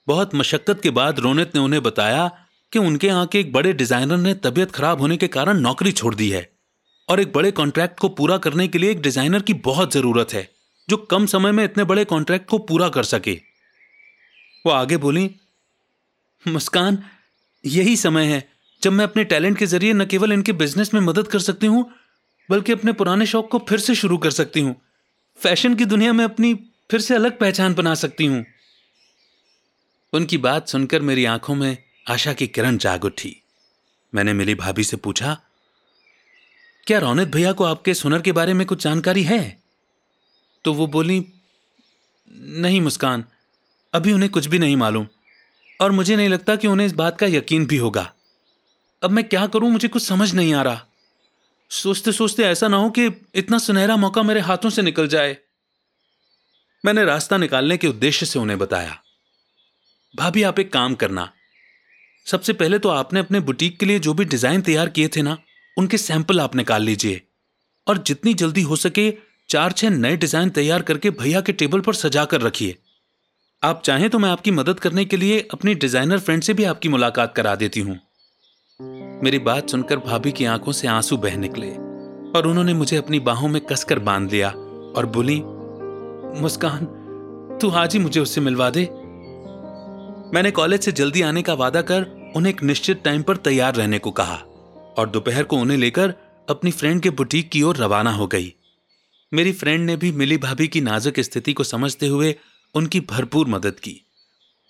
बहुत 0.08 0.34
मशक्कत 0.34 0.80
के 0.82 0.90
बाद 0.92 1.18
रोनित 1.18 1.54
ने 1.54 1.60
उन्हें 1.60 1.82
बताया 1.82 2.26
कि 2.72 2.78
उनके 2.78 3.06
यहाँ 3.06 3.26
के 3.26 3.40
एक 3.40 3.52
बड़े 3.52 3.72
डिज़ाइनर 3.74 4.16
ने 4.16 4.34
तबीयत 4.34 4.72
खराब 4.72 5.00
होने 5.00 5.16
के 5.16 5.28
कारण 5.28 5.60
नौकरी 5.60 5.92
छोड़ 5.92 6.14
दी 6.14 6.30
है 6.30 6.48
और 7.08 7.20
एक 7.20 7.32
बड़े 7.32 7.50
कॉन्ट्रैक्ट 7.52 7.98
को 7.98 8.08
पूरा 8.10 8.36
करने 8.38 8.68
के 8.68 8.78
लिए 8.78 8.90
एक 8.90 9.00
डिज़ाइनर 9.02 9.42
की 9.42 9.54
बहुत 9.64 9.92
ज़रूरत 9.92 10.32
है। 10.32 10.48
जो 10.88 10.96
कम 11.10 11.26
समय 11.26 11.52
में 11.52 11.62
इतने 11.64 11.84
बड़े 11.84 12.04
कॉन्ट्रैक्ट 12.04 12.48
को 12.48 12.58
पूरा 12.58 12.88
कर 12.88 13.04
सके। 13.04 13.34
वो 14.64 14.72
आगे 14.72 14.96
बोली, 14.96 15.30
मुस्कान, 16.44 16.98
यही 17.64 17.96
समय 17.96 18.24
है, 18.24 18.42
जब 18.82 18.92
मैं 18.92 19.04
अपने 19.04 19.24
टैलेंट 19.24 19.58
के 19.58 19.66
ज़रिए 19.66 19.92
न 19.92 20.04
केवल 20.06 20.32
इनके 20.32 20.52
बिज़नेस 20.52 20.92
में 20.94 21.00
मदद 21.00 21.28
कर 21.28 21.38
सकती 21.38 21.66
हूँ, 21.66 21.90
बल्कि 22.48 22.72
अपने 22.72 22.92
पुराने 22.92 23.26
शौक 23.26 23.50
को 23.50 23.58
फिर 23.58 23.78
से 23.78 23.94
शुरू 23.94 24.18
कर 24.18 24.30
सकती 24.30 24.60
हूँ। 24.60 24.74
फ़ैशन 25.38 25.74
की 25.74 25.84
दुनिया 25.84 26.12
में 26.12 26.24
अपनी 26.24 26.54
फिर 26.90 27.00
से 27.00 27.14
अलग 27.14 27.38
पहचान 27.38 27.74
बना 27.74 27.94
सकती 27.94 28.26
हूँ। 28.26 28.44
उनकी 30.12 30.38
बात 30.38 30.68
सुनकर 30.68 31.02
मेरी 31.02 31.24
आँखों 31.24 31.54
में 31.54 31.76
आशा 32.10 32.32
की 32.32 32.46
किरण 32.46 32.76
जाग 32.76 33.04
उठी। 33.04 33.36
मैंने 34.12 34.32
मिली 34.32 34.54
भाभी 34.54 34.84
से 34.84 34.96
पूछा, 34.96 35.36
क्या 36.86 36.98
रौनित 36.98 37.28
भैया 37.28 37.52
को 37.52 37.64
आपके 37.64 37.94
सुनर 37.94 38.22
के 38.22 38.32
बारे 38.32 38.54
में 38.54 38.66
कुछ 38.66 38.82
जानकारी 38.84 39.22
है? 39.22 39.65
तो 40.66 40.72
वो 40.72 40.86
बोली, 40.88 41.24
नहीं 42.60 42.80
मुस्कान, 42.80 43.24
अभी 43.94 44.12
उन्हें 44.12 44.30
कुछ 44.30 44.46
भी 44.46 44.58
नहीं 44.58 44.76
मालूम, 44.76 45.06
और 45.80 45.90
मुझे 45.90 46.14
नहीं 46.16 46.28
लगता 46.28 46.54
कि 46.56 46.68
उन्हें 46.68 46.86
इस 46.86 46.92
बात 46.94 47.18
का 47.18 47.26
यकीन 47.28 47.66
भी 47.66 47.76
होगा। 47.76 48.02
अब 49.02 49.10
मैं 49.10 49.24
क्या 49.24 49.46
करूँ, 49.46 49.70
मुझे 49.70 49.88
कुछ 49.88 50.02
समझ 50.02 50.32
नहीं 50.34 50.54
आ 50.54 50.62
रहा। 50.62 50.80
सोचते 51.70 52.12
सोचते 52.12 52.42
ऐसा 52.44 52.68
ना 52.68 52.76
हो 52.76 52.90
कि 52.90 53.06
इतना 53.34 53.58
सुनहरा 53.58 53.96
मौका 53.96 54.22
मेरे 54.22 54.40
हाथों 54.40 54.70
से 54.70 54.82
निकल 54.82 55.08
जाए। 55.08 55.36
मैंने 56.84 57.04
रास्ता 57.04 57.36
निकालने 57.36 57.76
के 57.76 57.88
उद्देश्य 57.88 58.26
से 58.26 58.38
उन्हें 58.38 58.58
बताया, 58.58 58.98
भाभी, 60.14 60.42
आप 60.42 60.58
एक 60.58 60.72
काम 60.72 60.94
करना। 60.94 61.30
सबसे 62.26 62.52
पहले 62.54 62.78
तो 62.78 62.88
आपने 62.88 63.20
अपने 63.20 63.40
बुटीक 63.42 63.78
के 63.80 63.86
लिए 63.86 63.98
जो 63.98 64.14
भी 64.14 64.24
डिज़ाइन 64.24 64.62
तैयार 64.62 64.88
किए 64.88 65.08
थे 65.08 65.22
ना, 65.22 65.36
उनके 65.76 65.98
सैंपल 65.98 66.40
आप 66.40 66.56
निकाल 66.56 66.82
लीजिए, 66.82 67.22
और 67.86 67.98
जितनी 67.98 68.34
जल्दी 68.34 68.62
हो 68.62 68.76
सके 68.76 69.10
चार 69.50 69.72
छह 69.72 69.90
नए 69.90 70.16
डिज़ाइन 70.16 70.48
तैयार 70.50 70.82
करके 70.82 71.10
भैया 71.10 71.40
के 71.40 71.52
टेबल 71.52 71.80
पर 71.80 71.94
सजा 71.94 72.24
कर 72.24 72.40
रखिए। 72.40 72.76
आप 73.62 73.82
चाहें 73.84 74.08
तो 74.10 74.18
मैं 74.18 74.28
आपकी 74.28 74.50
मदद 74.50 74.80
करने 74.80 75.04
के 75.04 75.16
लिए 75.16 75.38
अपनी 75.52 75.74
डिज़ाइनर 75.74 76.18
फ्रेंड 76.18 76.42
से 76.42 76.54
भी 76.54 76.64
आपकी 76.64 76.88
मुलाकात 76.88 77.34
करा 77.34 77.54
देती 77.54 77.80
हूँ। 77.80 77.98
मेरी 79.24 79.38
बात 79.38 79.70
सुनकर 79.70 79.98
भाभी 79.98 80.32
की 80.32 80.44
आँखों 80.44 80.72
से 80.72 80.88
आँसू 80.88 81.16
बह 81.16 81.36
निकले 81.36 81.70
और 82.30 82.46
उन्होंने 82.46 82.74
मुझे 82.74 82.96
अपनी 82.96 83.20
बाहों 83.20 83.48
में 83.48 83.60
कसकर 83.62 83.98
बाँध 84.00 84.32
लिया 84.32 84.50
और 84.50 85.06
बोली, 85.06 85.40
मुस्कान, 86.40 86.84
तू 87.60 87.70
आज 87.72 87.92
ही 87.92 87.98
मुझे 87.98 88.20
उससे 88.20 88.40
मिलवा 88.40 88.70
दे। 88.70 88.84
मैंने 90.34 90.50
कॉलेज 90.50 90.80
से 90.80 90.92
जल्दी 90.92 91.22
आने 91.22 91.42
का 91.42 91.54
वादा 91.54 91.82
कर 91.82 92.06
उन्हें 92.36 92.52
एक 92.52 92.62
निश्चित 92.62 93.02
टाइम 93.04 93.22
पर 93.22 93.36
तैयार 93.44 93.74
रहने 93.74 93.98
को 93.98 94.10
कहा 94.10 94.36
और 94.98 95.10
दोपहर 95.10 95.42
को 95.42 95.56
उन्हें 95.56 95.78
लेकर 95.78 96.14
अपनी 96.48 96.70
फ्रेंड 96.70 97.02
के 97.02 97.10
बुटीक 97.12 97.50
की 97.50 97.62
ओर 97.62 97.76
रवाना 97.76 98.10
हो 98.10 98.26
गई। 98.26 98.54
मेरी 99.32 99.52
फ्रेंड 99.52 99.84
ने 99.86 99.96
भी 99.96 100.10
मिली 100.12 100.36
भाभी 100.36 100.68
की 100.68 100.80
नाजुक 100.80 101.20
स्थिति 101.20 101.52
को 101.52 101.64
समझते 101.64 102.06
हुए 102.06 102.34
उनकी 102.74 103.00
भरपूर 103.00 103.48
मदद 103.48 103.80
की। 103.80 104.00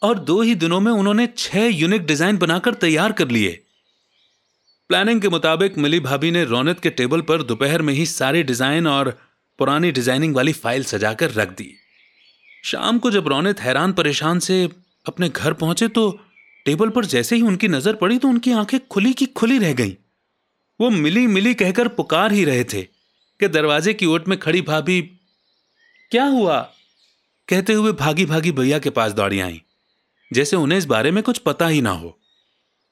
और 0.03 0.19
दो 0.19 0.41
ही 0.43 0.55
दिनों 0.55 0.81
में 0.81 0.91
उन्होंने 0.93 1.29
छह 1.39 1.67
यूनिक 1.67 2.07
डिज़ाइन 2.07 2.37
बनाकर 2.37 2.75
तैयार 2.75 3.13
कर 3.13 3.29
लिए। 3.29 3.51
प्लानिंग 4.91 5.21
के 5.21 5.29
मुताबिक 5.29 5.79
मिली 5.79 6.01
भाभी 6.01 6.31
ने 6.31 6.45
रौनक 6.45 6.81
के 6.81 6.91
टेबल 6.91 7.21
पर 7.21 7.43
दोपहर 7.43 7.83
में 7.83 7.93
ही 7.95 8.07
सारे 8.07 8.43
डिज़ाइन 8.43 8.87
और 8.87 9.11
पुरानी 9.59 9.93
डिज़ाइनिंग 9.93 10.35
वाली 10.35 10.53
फ़ाइल 10.53 10.85
सजाकर 10.85 11.31
रख 11.33 11.49
दी। 11.49 11.73
शाम 12.65 12.99
को 12.99 13.11
जब 13.11 13.29
रौनक 13.29 13.61
हैरान 13.61 13.93
परेशान 13.93 14.39
से 14.39 14.63
अपने 15.07 15.29
घर 15.29 15.53
पहुँचे 15.55 15.89
तो 15.89 16.11
टेबल 16.67 16.89
पर 16.89 17.05
जैसे 17.05 17.37
ही 17.37 17.43
उनकी 17.43 17.69
नज़र 17.69 17.95
पड़ी 17.95 18.19
तो 18.19 18.29
उनकी 18.29 18.53
आँखें 18.55 18.79
खुली 18.89 19.13
की 19.13 19.27
खुली 19.27 19.59
रह 19.59 19.73
गईं। 19.75 19.93
वो 20.81 20.91
मिली 20.91 21.27
मिली 21.27 21.55
कहकर 21.55 21.89
पुकार 21.91 22.33
ही 22.33 22.45
रहे 22.45 22.65
थे। 22.65 22.87
कि 23.41 23.49
दरवाजे 23.49 23.95
की 23.95 24.07
ओट 24.07 24.29
में 24.29 24.39
खड़ी 24.39 24.63
भाभी, 24.63 25.01
क्या 26.13 26.25
हुआ? 26.25 26.61
कहते 27.49 27.73
हुए 27.73 27.93
भागी 27.93 28.25
भागी 28.27 28.53
भैया 28.53 28.79
के 28.79 28.91
पास 28.91 29.13
दौड़ी 29.13 29.41
आई, 29.41 29.61
जैसे 30.31 30.57
उन्हें 30.57 30.79
इस 30.79 30.85
बारे 30.85 31.11
में 31.11 31.23
कुछ 31.23 31.39
पता 31.39 31.67
ही 31.67 31.81
ना 31.81 31.91
हो। 31.91 32.19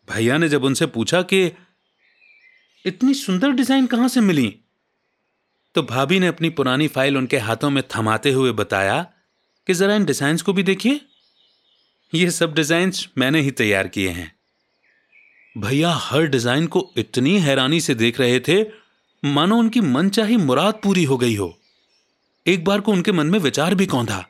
भैया 0.08 0.38
ने 0.38 0.48
जब 0.48 0.64
उनसे 0.64 0.86
पूछा 0.86 1.22
कि, 1.22 1.50
इतनी 2.84 3.14
सुंदर 3.14 3.50
डिज़ाइन 3.50 3.86
कहाँ 3.86 4.08
से 4.08 4.20
मिली? 4.20 4.54
तो 5.74 5.82
भाभी 5.82 6.20
ने 6.20 6.26
अपनी 6.26 6.50
पुरानी 6.50 6.88
फ़ाइल 6.88 7.16
उनके 7.16 7.38
हाथों 7.38 7.70
में 7.70 7.82
थमाते 7.96 8.32
हुए 8.32 8.52
बताया 8.52 9.02
कि, 9.66 9.74
जरा 9.74 9.94
इन 9.94 10.04
डिज़ाइन 10.04 10.38
को 10.38 10.52
भी 10.52 10.62
देखिए। 10.62 11.00
ये 12.12 12.30
सब 12.30 12.54
डिज़ाइन 12.54 12.92
मैंने 13.18 13.40
ही 13.40 13.50
तैयार 13.50 13.88
किए 13.88 14.10
हैं। 14.10 14.32
भैया 15.56 15.90
हर 15.92 16.26
डिज़ाइन 16.26 16.66
को 16.66 16.90
इतनी 16.96 17.38
हैरानी 17.38 17.80
से 17.80 17.94
देख 17.94 18.20
रहे 18.20 18.40
थे 18.40 18.62
मानो 19.24 19.56
उनकी 19.56 19.80
मनचाही 19.80 20.36
मुराद 20.36 20.74
पूरी 20.74 21.04
हो 21.04 21.16
गई 21.16 21.34
हो। 21.36 21.58
एक 22.46 22.64
बार 22.64 22.80
को 22.80 22.92
उनके 22.92 23.12
मन 23.12 23.26
में 23.26 23.38
विचार 23.38 23.74
भी 23.74 23.86
कौन 23.86 24.06
था? 24.06 24.24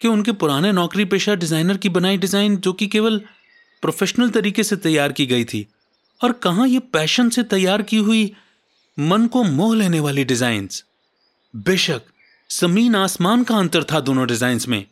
कि 0.00 0.08
उनके 0.08 0.32
पुराने 0.32 0.72
नौकरी 0.72 1.04
पेशा 1.04 1.34
डिज़ाइनर 1.34 1.76
की 1.76 1.88
बनाई 1.88 2.16
डिज़ाइन 2.16 2.56
जो 2.56 2.72
कि 2.72 2.86
केवल 2.86 3.18
प्रोफेशनल 3.82 4.30
तरीके 4.30 4.62
से 4.62 4.76
तैयार 4.76 5.12
की 5.12 5.26
गई 5.26 5.44
थी, 5.44 5.66
और 6.20 6.32
कहा 6.32 6.64
ये 6.64 6.78
पैशन 6.78 7.28
से 7.28 7.42
तैयार 7.42 7.82
की 7.82 7.96
हुई 7.96 8.32
मन 8.98 9.26
को 9.26 9.42
मोह 9.42 9.74
लेने 9.76 10.00
वाली 10.00 10.24
डिजाइन्स? 10.24 10.84
बेशक, 11.56 12.02
ज़मीन 12.50 12.96
आसमान 12.96 13.44
का 13.44 13.56
अंतर 13.56 13.84
था 13.84 14.00
दोनों 14.00 14.26
डिजाइन्स 14.26 14.68
में। 14.68 14.84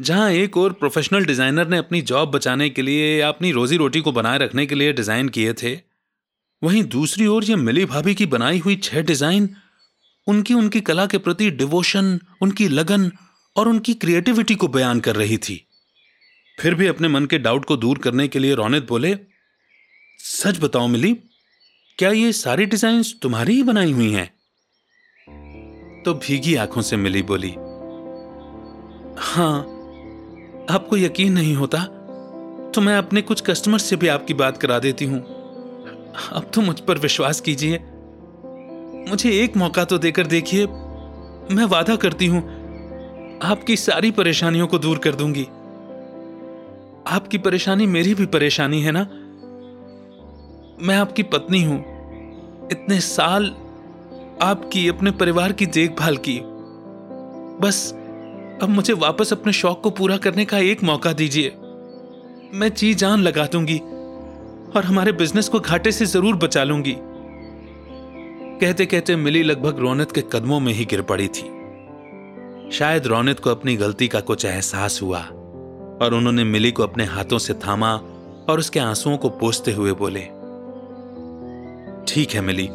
जहाँ 0.00 0.30
एक 0.30 0.56
और 0.56 0.72
प्रोफेशनल 0.72 1.24
डिज़ाइनर 1.24 1.68
ने 1.68 1.78
अपनी 1.78 2.00
जॉब 2.02 2.30
बचाने 2.30 2.70
के 2.70 2.82
लिए 2.82 3.18
या 3.20 3.28
अपनी 3.28 3.52
रोजी 3.52 3.76
रोटी 3.76 4.00
को 4.00 4.12
बनाए 4.12 4.38
रखने 4.38 4.66
के 4.66 4.74
लिए 4.74 4.92
डिज़ाइन 4.92 5.28
किए 5.28 5.52
थे 5.52 5.87
वहीं 6.62 6.82
दूसरी 6.86 7.26
ओर 7.26 7.44
ये 7.44 7.56
मिली 7.56 7.84
भाभी 7.84 8.14
की 8.14 8.26
बनाई 8.26 8.58
हुई 8.58 8.76
छह 8.76 9.02
डिज़ाइन, 9.02 9.48
उनकी 10.26 10.54
उनकी 10.54 10.80
कला 10.80 11.06
के 11.06 11.18
प्रति 11.18 11.50
डिवोशन, 11.52 12.18
उनकी 12.42 12.68
लगन 12.68 13.10
और 13.56 13.68
उनकी 13.68 13.94
क्रिएटिविटी 13.94 14.54
को 14.54 14.68
बयान 14.68 15.00
कर 15.00 15.16
रही 15.16 15.38
थी। 15.38 15.64
फिर 16.58 16.74
भी 16.74 16.86
अपने 16.86 17.08
मन 17.08 17.26
के 17.26 17.38
डाउट 17.38 17.64
को 17.64 17.76
दूर 17.76 17.98
करने 17.98 18.26
के 18.28 18.38
लिए 18.38 18.54
रौनित 18.54 18.88
बोले, 18.88 19.16
सच 20.20 20.58
बताओ 20.60 20.86
मिली, 20.88 21.12
क्या 21.98 22.10
ये 22.10 22.32
सारी 22.34 22.64
डिज़ाइन 22.66 23.02
तुम्हारी 23.22 23.54
ही 23.54 23.62
बनाई 23.62 23.92
हुई 23.92 24.12
हैं? 24.12 24.26
तो 26.04 26.14
भीगी 26.16 26.54
आँखों 26.56 26.82
से 26.82 26.96
मिली 26.96 27.22
बोली, 27.24 27.54
हाँ, 29.20 29.58
आपको 30.70 30.96
यकीन 30.96 31.32
नहीं 31.32 31.54
होता 31.56 31.84
तो 32.70 32.80
मैं 32.80 32.96
अपने 32.96 33.22
कुछ 33.22 33.40
कस्टमर 33.40 33.78
से 33.78 33.96
भी 33.96 34.08
आपकी 34.08 34.34
बात 34.34 34.56
करा 34.58 34.78
देती 34.78 35.04
हूँ। 35.04 35.18
अब 36.32 36.50
तो 36.54 36.60
मुझ 36.60 36.80
पर 36.80 36.98
विश्वास 36.98 37.40
कीजिए। 37.40 37.78
मुझे 39.10 39.30
एक 39.30 39.56
मौका 39.56 39.84
तो 39.84 39.98
देकर 39.98 40.26
देखिए, 40.26 40.66
मैं 41.54 41.64
वादा 41.64 41.96
करती 41.96 42.26
हूँ, 42.26 42.40
आपकी 43.42 43.76
सारी 43.76 44.10
परेशानियों 44.10 44.66
को 44.66 44.78
दूर 44.78 44.98
कर 44.98 45.14
दूँगी। 45.14 45.44
आपकी 47.06 47.38
परेशानी 47.38 47.86
मेरी 47.86 48.14
भी 48.14 48.26
परेशानी 48.26 48.82
है 48.82 48.92
ना? 48.92 49.02
मैं 50.86 50.96
आपकी 50.96 51.22
पत्नी 51.22 51.62
हूँ। 51.62 51.78
इतने 52.72 53.00
साल 53.00 53.46
आपकी, 54.42 54.88
अपने 54.88 55.10
परिवार 55.10 55.52
की 55.52 55.66
देखभाल 55.66 56.16
की। 56.16 56.40
बस, 57.60 57.92
अब 58.62 58.68
मुझे 58.68 58.92
वापस 58.92 59.32
अपने 59.32 59.52
शौक 59.52 59.80
को 59.82 59.90
पूरा 59.90 60.16
करने 60.16 60.44
का 60.44 60.58
एक 60.58 60.82
मौका 60.82 61.12
दीजिए। 61.12 61.48
मैं 62.54 62.74
जी 62.74 62.94
जान 62.94 63.20
लगा 63.20 63.46
दूँगी। 63.46 63.80
और 64.76 64.84
हमारे 64.84 65.12
बिज़नेस 65.12 65.48
को 65.48 65.60
घाटे 65.60 65.92
से 65.92 66.06
ज़रूर 66.06 66.36
बचा 66.36 66.64
लूँगी। 66.64 66.94
कहते 68.60 68.86
कहते 68.86 69.16
मिली 69.16 69.42
लगभग 69.42 69.78
रौनत 69.78 70.12
के 70.12 70.22
कदमों 70.32 70.60
में 70.60 70.72
ही 70.72 70.84
गिर 70.84 71.02
पड़ी 71.02 71.28
थी। 71.28 71.46
शायद 72.72 73.06
रौनत 73.06 73.40
को 73.40 73.50
अपनी 73.50 73.76
गलती 73.76 74.08
का 74.08 74.20
कुछ 74.20 74.44
एहसास 74.44 75.00
हुआ, 75.02 75.18
और 75.18 76.14
उन्होंने 76.14 76.44
मिली 76.44 76.70
को 76.70 76.82
अपने 76.82 77.04
हाथों 77.04 77.38
से 77.38 77.54
थामा 77.56 77.94
और 78.48 78.58
उसके 78.58 78.80
आंसुओं 78.80 79.16
को 79.16 79.28
पोसते 79.30 79.72
हुए 79.72 79.92
बोले, 79.94 80.20
ठीक 82.08 82.34
है 82.34 82.40
मिली, 82.40 82.68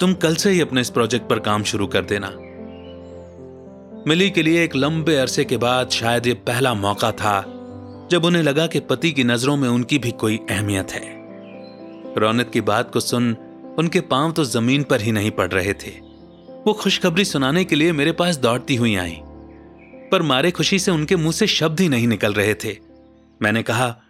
तुम 0.00 0.14
कल 0.22 0.34
से 0.34 0.50
ही 0.50 0.60
अपने 0.60 0.80
इस 0.80 0.90
प्रोजेक्ट 0.90 1.28
पर 1.28 1.38
काम 1.40 1.62
शुरू 1.62 1.86
कर 1.86 2.04
देना। 2.04 2.30
मिली 4.06 4.30
के 4.30 4.42
लिए 4.42 4.64
एक 4.64 4.76
लंबे 4.76 5.16
अरसे 5.16 5.44
के 5.44 5.56
बाद 5.56 5.90
शायद 5.90 6.26
यह 6.26 6.34
पहला 6.46 6.74
मौका 6.76 7.10
था 7.12 7.40
जब 8.10 8.24
उन्हें 8.24 8.42
लगा 8.42 8.66
कि 8.66 8.80
पति 8.80 9.12
की 9.12 9.24
नज़रों 9.24 9.56
में 9.56 9.68
उनकी 9.68 9.98
भी 9.98 10.10
कोई 10.10 10.40
अहमियत 10.50 10.90
है। 10.92 11.14
रौनक 12.18 12.50
की 12.50 12.60
बात 12.60 12.92
को 12.92 13.00
सुन 13.00 13.36
उनके 13.78 14.00
पाँव 14.00 14.32
तो 14.32 14.44
ज़मीन 14.44 14.82
पर 14.82 15.00
ही 15.00 15.12
नहीं 15.12 15.30
पड़ 15.30 15.50
रहे 15.50 15.72
थे। 15.72 15.90
वो 16.66 16.72
खुशखबरी 16.72 17.24
सुनाने 17.24 17.64
के 17.64 17.76
लिए 17.76 17.92
मेरे 17.92 18.12
पास 18.12 18.36
दौड़ती 18.36 18.74
हुई 18.74 18.96
आई। 18.96 19.18
पर 20.12 20.22
मारे 20.22 20.50
खुशी 20.50 20.78
से 20.78 20.90
उनके 20.90 21.16
मुँह 21.16 21.32
से 21.32 21.46
शब्द 21.46 21.80
ही 21.80 21.88
नहीं 21.88 22.08
निकल 22.08 22.32
रहे 22.34 22.54
थे। 22.54 22.76
मैंने 23.42 23.62
कहा, 23.62 24.00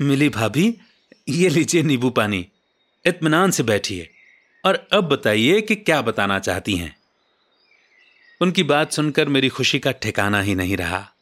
मिली 0.00 0.28
भाभी, 0.28 0.78
ये 1.28 1.48
लीजिए 1.48 1.82
नींबू 1.82 2.10
पानी। 2.10 2.46
इतमान 3.06 3.50
से 3.50 3.62
बैठिए। 3.62 4.10
और 4.64 4.88
अब 4.92 5.04
बताइए 5.04 5.60
कि 5.60 5.74
क्या 5.74 6.02
बताना 6.02 6.38
चाहती 6.38 6.76
हैं? 6.76 6.96
उनकी 8.40 8.62
बात 8.62 8.92
सुनकर 8.92 9.28
मेरी 9.28 9.48
खुशी 9.48 9.78
का 9.78 9.90
ठिकाना 9.90 10.40
ही 10.40 10.54
नहीं 10.54 10.76
रहा। 10.76 11.12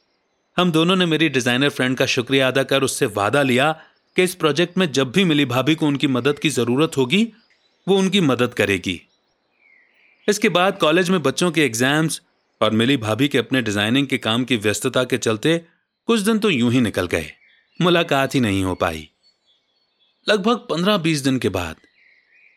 हम 0.57 0.71
दोनों 0.73 0.95
ने 0.97 1.07
मेरी 1.07 1.29
डिज़ाइनर 1.29 1.69
फ्रेंड 1.69 1.97
का 1.97 2.05
शुक्रिया 2.07 2.47
अदा 2.49 2.63
कर 2.63 2.83
उससे 2.83 3.07
वादा 3.07 3.43
लिया 3.43 3.73
कि 4.17 4.23
इस 4.23 4.35
प्रोजेक्ट 4.35 4.79
में 4.79 4.91
जब 4.93 5.11
भी 5.13 5.25
मिली 5.25 5.45
भाभी 5.45 5.75
को 5.75 5.87
उनकी 5.87 6.07
मदद 6.09 6.39
की 6.39 6.51
ज़रूरत 6.51 6.97
होगी, 6.97 7.23
वो 7.87 7.97
उनकी 7.99 8.21
मदद 8.23 8.55
करेगी। 8.55 9.01
इसके 10.29 10.49
बाद 10.49 10.79
कॉलेज 10.79 11.11
में 11.11 11.23
बच्चों 11.23 11.51
के 11.51 11.65
एग्ज़ाम्स 11.65 12.21
और 12.61 12.71
मिली 12.73 12.97
भाभी 12.97 13.29
के 13.29 13.39
अपने 13.39 13.63
डिज़ाइनिंग 13.63 14.07
के 14.07 14.19
काम 14.19 14.45
की 14.45 14.57
व्यस्तता 14.59 15.05
के 15.05 15.19
चलते 15.19 15.59
कुछ 16.09 16.21
दिन 16.21 16.39
तो 16.39 16.51
यूँ 16.51 16.73
ही 16.73 16.81
निकल 16.81 17.07
गए। 17.07 17.31
मुलाकात 17.81 18.35
ही 18.35 18.41
नहीं 18.41 18.65
हो 18.65 18.75
पाई। 18.77 19.09
लगभग 20.27 20.67
पंद्रह 20.71 20.97
बीस 20.99 21.21
दिन 21.21 21.39
के 21.39 21.49
बाद, 21.51 21.77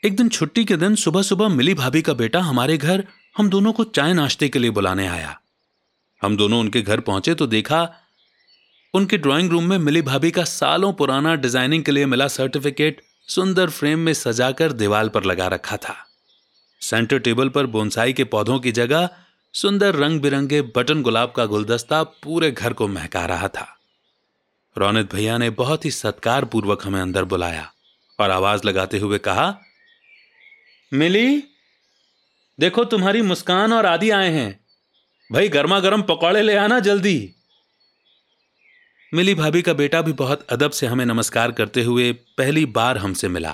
एक 0.03 0.15
दिन 0.15 0.29
छुट्टी 0.29 0.65
के 0.65 0.77
दिन 0.77 0.95
सुबह 0.97 1.21
सुबह 1.23 1.47
मिली 1.49 1.73
भाभी 1.75 2.01
का 2.01 2.13
बेटा 2.15 2.39
हमारे 2.41 2.77
घर 2.77 3.03
हम 3.35 3.49
दोनों 3.49 3.73
को 3.73 3.83
चाय 3.85 4.13
नाश्ते 4.13 4.49
के 4.49 4.59
लिए 4.59 4.71
बुलाने 4.71 5.07
आया। 5.07 5.39
हम 6.21 6.37
दोनों 6.37 6.59
उनके 6.59 6.81
घर 6.81 6.99
पहुँचे 7.01 7.33
तो 7.35 7.47
देखा, 7.47 7.87
उनके 8.93 9.17
ड्राइंग 9.17 9.49
रूम 9.51 9.63
में 9.63 9.77
मिली 9.77 10.01
भाभी 10.01 10.31
का 10.31 10.43
सालों 10.43 10.91
पुराना 10.93 11.35
डिज़ाइनिंग 11.37 11.83
के 11.83 11.91
लिए 11.91 12.05
मिला 12.05 12.27
सर्टिफिकेट 12.29 13.01
सुंदर 13.27 13.69
फ्रेम 13.69 13.99
में 13.99 14.13
सजाकर 14.15 14.71
दीवार 14.73 15.09
पर 15.09 15.23
लगा 15.23 15.47
रखा 15.47 15.77
था। 15.77 15.95
सेंटर 16.81 17.19
टेबल 17.19 17.49
पर 17.49 17.65
बोनसाई 17.67 18.13
के 18.13 18.23
पौधों 18.25 18.59
की 18.59 18.71
जगह 18.71 19.09
सुंदर 19.53 19.95
रंग 19.95 20.21
बिरंगे 20.21 20.61
बटन 20.75 21.01
गुलाब 21.01 21.31
का 21.31 21.45
गुलदस्ता 21.45 22.01
पूरे 22.03 22.51
घर 22.51 22.73
को 22.73 22.87
महका 22.87 23.25
रहा 23.25 23.47
था। 23.47 23.67
रौनित 24.75 25.13
भैया 25.13 25.37
ने 25.37 25.49
बहुत 25.51 25.85
ही 25.85 25.91
सत्कार 25.91 26.45
पूर्वक 26.45 26.85
हमें 26.85 26.99
अंदर 27.01 27.23
बुलाया 27.25 27.71
और 28.19 28.31
आवाज़ 28.31 28.65
लगाते 28.65 28.97
हुए 28.97 29.17
कहा, 29.17 29.55
मिली, 30.91 31.43
देखो 32.59 32.83
तुम्हारी 32.85 33.21
मुस्कान 33.21 33.73
और 33.73 33.85
आदि 33.85 34.09
आए 34.11 34.29
हैं। 34.31 34.59
भाई 35.29 35.49
गर्मा 35.49 35.79
गर्म 35.79 36.01
पकौड़े 36.01 36.41
ले 36.41 36.55
आना 36.55 36.79
जल्दी। 36.79 37.17
मिली 39.11 39.33
भाभी 39.35 39.61
का 39.61 39.73
बेटा 39.73 40.01
भी 40.01 40.13
बहुत 40.13 40.45
अदब 40.49 40.71
से 40.71 40.87
हमें 40.87 41.05
नमस्कार 41.05 41.51
करते 41.51 41.83
हुए 41.83 42.11
पहली 42.37 42.65
बार 42.67 42.97
हमसे 42.97 43.27
मिला। 43.27 43.53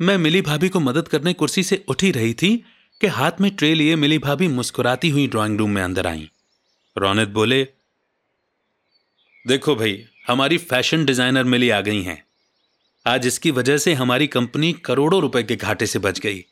मैं 0.00 0.16
मिली 0.18 0.42
भाभी 0.42 0.68
को 0.68 0.80
मदद 0.80 1.08
करने 1.08 1.32
कुर्सी 1.32 1.62
से 1.62 1.84
उठी 1.88 2.10
रही 2.10 2.34
थी 2.34 2.50
कि 3.00 3.06
हाथ 3.06 3.40
में 3.40 3.50
ट्रे 3.56 3.72
लिए 3.74 3.96
मिली 3.96 4.18
भाभी 4.18 4.48
मुस्कुराती 4.48 5.10
हुई 5.10 5.26
ड्राइंग 5.28 5.58
रूम 5.58 5.70
में 5.70 5.82
अंदर 5.82 6.06
आई। 6.06 6.28
रौनक 6.96 7.28
बोले, 7.28 7.62
देखो 9.44 9.74
भाई, 9.74 10.04
हमारी 10.26 10.58
फ़ैशन 10.60 11.04
डिज़ाइनर 11.04 11.44
मिली 11.46 11.70
आ 11.70 11.80
गई 11.80 12.02
हैं। 12.02 12.22
आज 13.06 13.26
इसकी 13.26 13.50
वजह 13.50 13.78
से 13.78 13.94
हमारी 13.94 14.26
कंपनी 14.28 14.72
करोड़ों 14.84 15.20
रुपए 15.22 15.42
के 15.42 15.56
घाटे 15.56 15.86
से 15.86 15.98
बच 15.98 16.20
गई 16.20 16.44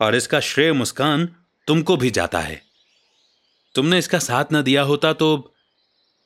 और 0.00 0.14
इसका 0.14 0.40
श्रेय 0.42 0.72
मुस्कान 0.74 1.28
तुमको 1.68 1.96
भी 1.96 2.10
जाता 2.10 2.40
है। 2.40 2.62
तुमने 3.74 3.98
इसका 3.98 4.18
साथ 4.18 4.52
न 4.52 4.62
दिया 4.62 4.82
होता 4.82 5.12
तो 5.12 5.54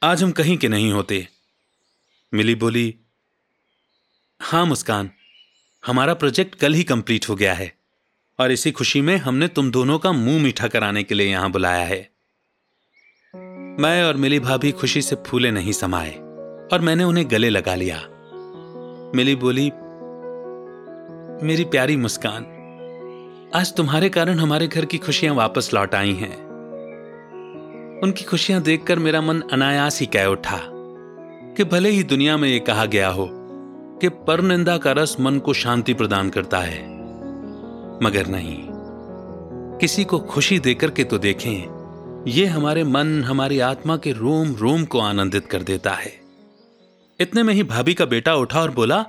आज 0.02 0.22
हम 0.22 0.32
कहीं 0.32 0.56
के 0.56 0.68
नहीं 0.68 0.90
होते। 0.92 1.26
मिली 2.32 2.54
बोली, 2.54 2.94
हाँ 4.40 4.64
मुस्कान, 4.66 5.10
हमारा 5.84 6.14
प्रोजेक्ट 6.14 6.54
कल 6.54 6.74
ही 6.74 6.82
कंप्लीट 6.84 7.28
हो 7.28 7.34
गया 7.34 7.54
है, 7.54 7.72
और 8.38 8.52
इसी 8.52 8.70
खुशी 8.70 9.00
में 9.00 9.16
हमने 9.16 9.48
तुम 9.48 9.70
दोनों 9.70 9.98
का 9.98 10.12
मुँह 10.12 10.42
मीठा 10.42 10.68
कराने 10.68 11.02
के 11.02 11.14
लिए 11.14 11.30
यहाँ 11.30 11.50
बुलाया 11.50 11.84
है। 11.84 12.00
मैं 13.80 14.02
और 14.04 14.16
मिली 14.16 14.40
भाभी 14.40 14.72
खुशी 14.72 15.02
से 15.02 15.16
फूले 15.26 15.50
नहीं 15.50 15.72
समाए 15.72 16.12
और 16.72 16.80
मैंने 16.80 17.04
उन्हें 17.04 17.30
गले 17.30 17.50
लगा 17.50 17.74
लिया। 17.74 17.98
मिली 19.14 19.36
बोली, 19.36 19.64
मेरी 21.46 21.64
प्यारी 21.64 21.96
मुस्कान, 21.96 22.44
आज 23.54 23.72
तुम्हारे 23.76 24.08
कारण 24.08 24.38
हमारे 24.38 24.68
घर 24.68 24.84
की 24.84 24.98
खुशियाँ 24.98 25.34
वापस 25.34 25.70
लौट 25.74 25.94
आई 25.94 26.14
हैं। 26.14 26.47
उनकी 28.02 28.24
खुशियाँ 28.24 28.60
देखकर 28.62 28.98
मेरा 28.98 29.20
मन 29.20 29.40
अनायास 29.52 30.00
ही 30.00 30.06
कह 30.06 30.26
उठा 30.26 30.58
कि 31.56 31.64
भले 31.64 31.90
ही 31.90 32.02
दुनिया 32.02 32.36
में 32.36 32.48
यह 32.48 32.58
कहा 32.58 32.84
गया 32.86 33.08
हो 33.08 33.28
कि 34.00 34.08
परनिंदा 34.26 34.76
का 34.78 34.92
रस 34.92 35.16
मन 35.20 35.38
को 35.38 35.52
शांति 35.54 35.94
प्रदान 35.94 36.30
करता 36.30 36.58
है, 36.58 36.78
मगर 38.02 38.26
नहीं। 38.26 38.56
किसी 39.78 40.04
को 40.04 40.18
खुशी 40.26 40.58
देकर 40.58 40.90
के 40.90 41.04
तो 41.04 41.18
देखें 41.18 42.24
यह 42.28 42.54
हमारे 42.54 42.84
मन, 42.84 43.22
हमारी 43.24 43.60
आत्मा 43.60 43.96
के 43.96 44.12
रोम 44.12 44.54
रोम 44.54 44.84
को 44.84 45.00
आनंदित 45.00 45.46
कर 45.46 45.62
देता 45.62 45.92
है। 45.92 46.12
इतने 47.20 47.42
में 47.42 47.54
ही 47.54 47.62
भाभी 47.64 47.94
का 47.94 48.04
बेटा 48.06 48.34
उठा 48.36 48.60
और 48.62 48.70
बोला, 48.70 49.04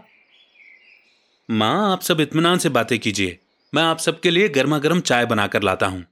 माँ, 1.50 1.92
आप 1.92 2.02
सब 2.02 2.22
इतमान 2.22 2.58
से 2.58 2.70
बातें 2.70 2.98
कीजिए, 3.00 3.38
मैं 3.74 3.84
आप 3.84 3.98
सबके 4.00 4.32
लिए 4.32 4.50
गर्मा 4.50 4.78
गर्म 4.80 5.00
चाय 5.02 5.26
बनाकर 5.26 5.64
लाता 5.64 5.88
हूँ। 5.88 6.06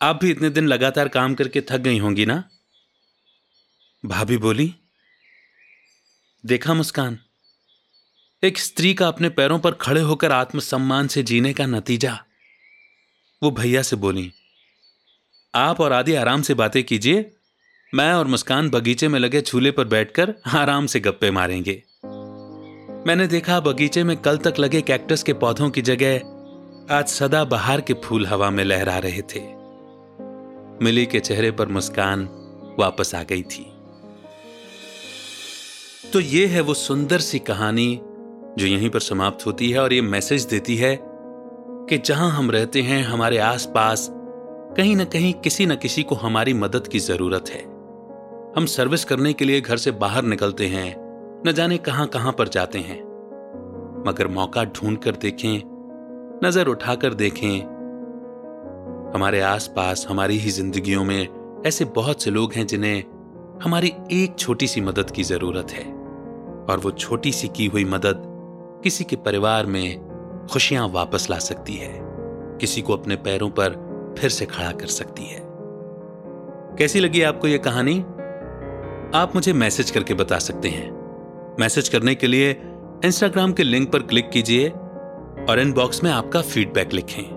आप 0.00 0.18
भी 0.22 0.30
इतने 0.30 0.50
दिन 0.50 0.66
लगातार 0.66 1.08
काम 1.08 1.34
करके 1.34 1.60
थक 1.60 1.78
गई 1.78 1.98
होंगी 1.98 2.26
ना? 2.26 2.42
भाभी 4.04 4.36
बोली, 4.36 4.74
देखा 6.44 6.74
मुस्कान, 6.74 7.18
एक 8.42 8.58
स्त्री 8.58 8.94
का 8.94 9.08
अपने 9.08 9.28
पैरों 9.28 9.58
पर 9.58 9.72
खड़े 9.72 10.00
होकर 10.00 10.32
आत्मसम्मान 10.32 11.08
से 11.08 11.22
जीने 11.22 11.52
का 11.52 11.66
नतीजा। 11.66 12.18
वो 13.42 13.50
भैया 13.50 13.82
से 13.82 13.96
बोली, 13.96 14.32
आप 15.54 15.80
और 15.80 15.92
आदि 15.92 16.14
आराम 16.14 16.42
से 16.42 16.54
बातें 16.54 16.82
कीजिए, 16.84 17.32
मैं 17.92 18.12
और 18.12 18.26
मुस्कान 18.26 18.70
बगीचे 18.70 19.08
में 19.08 19.20
लगे 19.20 19.42
झूले 19.42 19.70
पर 19.70 19.84
बैठकर 19.84 20.34
आराम 20.46 20.86
से 20.86 21.00
गप्पे 21.00 21.30
मारेंगे। 21.30 21.82
मैंने 23.06 23.26
देखा 23.26 23.60
बगीचे 23.60 24.04
में 24.04 24.16
कल 24.16 24.38
तक 24.38 24.58
लगे 24.58 24.82
कैक्टस 24.82 25.22
के 25.22 25.32
पौधों 25.32 25.70
की 25.70 25.82
जगह 25.82 26.16
आज 26.90 27.08
सदा 27.08 27.44
बहार 27.44 27.80
के 27.80 27.94
फूल 27.94 28.26
हवा 28.26 28.50
में 28.50 28.64
लहरा 28.64 28.98
रहे 28.98 29.22
थे। 29.22 29.55
मिली 30.82 31.06
के 31.06 31.20
चेहरे 31.20 31.50
पर 31.50 31.68
मुस्कान 31.68 32.28
वापस 32.78 33.14
आ 33.14 33.22
गई 33.22 33.42
थी। 33.42 33.66
तो 36.12 36.20
ये 36.20 36.46
है 36.46 36.60
वो 36.60 36.74
सुंदर 36.74 37.20
सी 37.20 37.38
कहानी 37.38 38.00
जो 38.58 38.66
यहीं 38.66 38.90
पर 38.90 39.00
समाप्त 39.00 39.46
होती 39.46 39.70
है 39.70 39.78
और 39.78 39.92
ये 39.92 40.00
मैसेज 40.00 40.44
देती 40.44 40.76
है 40.76 40.98
कि 41.00 41.98
जहाँ 41.98 42.30
हम 42.30 42.50
रहते 42.50 42.82
हैं, 42.82 43.02
हमारे 43.04 43.38
आसपास 43.38 44.08
कहीं 44.76 44.96
ना 44.96 45.04
कहीं 45.04 45.32
किसी 45.34 45.66
न 45.66 45.76
किसी 45.76 46.02
को 46.02 46.14
हमारी 46.14 46.54
मदद 46.54 46.86
की 46.86 46.98
ज़रूरत 46.98 47.50
है। 47.50 47.62
हम 48.56 48.66
सर्विस 48.66 49.04
करने 49.04 49.32
के 49.32 49.44
लिए 49.44 49.60
घर 49.60 49.76
से 49.76 49.90
बाहर 49.90 50.24
निकलते 50.24 50.66
हैं, 50.66 50.94
न 51.46 51.52
जाने 51.52 51.78
कहाँ 51.78 52.06
कहाँ 52.06 52.32
पर 52.32 52.48
जाते 52.48 52.78
हैं। 52.78 52.98
मगर 54.06 54.28
मौका 54.28 54.64
ढूंढ 54.64 54.98
कर 54.98 55.16
देखें, 55.16 55.60
नज़र 56.44 56.66
उठाकर 56.66 57.14
देखें 57.14 57.75
हमारे 59.16 59.40
आसपास, 59.40 60.06
हमारी 60.10 60.38
ही 60.38 60.50
जिंदगियों 60.50 61.04
में 61.04 61.28
ऐसे 61.66 61.84
बहुत 61.84 62.22
से 62.22 62.30
लोग 62.30 62.52
हैं 62.52 62.66
जिन्हें 62.66 63.04
हमारी 63.62 63.92
एक 64.12 64.36
छोटी 64.38 64.66
सी 64.66 64.80
मदद 64.80 65.10
की 65.10 65.22
ज़रूरत 65.22 65.70
है। 65.70 65.84
और 66.70 66.80
वो 66.84 66.90
छोटी 66.90 67.32
सी 67.32 67.48
की 67.48 67.66
हुई 67.66 67.84
मदद 67.84 68.22
किसी 68.84 69.04
के 69.04 69.16
परिवार 69.16 69.66
में 69.66 70.00
खुशियाँ 70.52 70.88
वापस 70.88 71.30
ला 71.30 71.38
सकती 71.38 71.74
है। 71.74 72.00
किसी 72.60 72.82
को 72.82 72.92
अपने 72.92 73.16
पैरों 73.16 73.50
पर 73.50 73.68
फिर 74.18 74.30
से 74.30 74.46
खड़ा 74.46 74.72
कर 74.72 74.86
सकती 74.86 75.24
है। 75.24 75.42
कैसी 76.78 77.00
लगी 77.00 77.22
आपको 77.22 77.48
यह 77.48 77.58
कहानी? 77.58 78.00
आप 79.18 79.32
मुझे 79.34 79.52
मैसेज 79.52 79.90
करके 79.90 80.14
बता 80.14 80.38
सकते 80.38 80.68
हैं। 80.68 80.90
मैसेज 81.60 81.88
करने 81.88 82.14
के 82.14 82.26
लिए 82.26 82.50
इंस्टाग्राम 83.04 83.52
के 83.52 83.62
लिंक 83.62 83.92
पर 83.92 83.98
क्लिक 83.98 84.30
कीजिए 84.30 84.68
और 85.50 85.60
इनबॉक्स 85.60 86.04
में 86.04 86.10
आपका 86.10 86.42
फीडबैक 86.42 86.92
लिखें। 86.92 87.35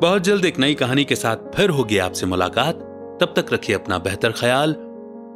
बहुत 0.00 0.22
जल्द 0.22 0.44
एक 0.44 0.58
नई 0.58 0.74
कहानी 0.74 1.04
के 1.04 1.16
साथ 1.16 1.36
फिर 1.54 1.70
होगी 1.70 1.98
आपसे 1.98 2.26
मुलाकात। 2.26 2.74
तब 3.20 3.32
तक 3.36 3.52
रखिए 3.52 3.76
अपना 3.76 3.98
बेहतर 3.98 4.32
ख्याल। 4.32 4.74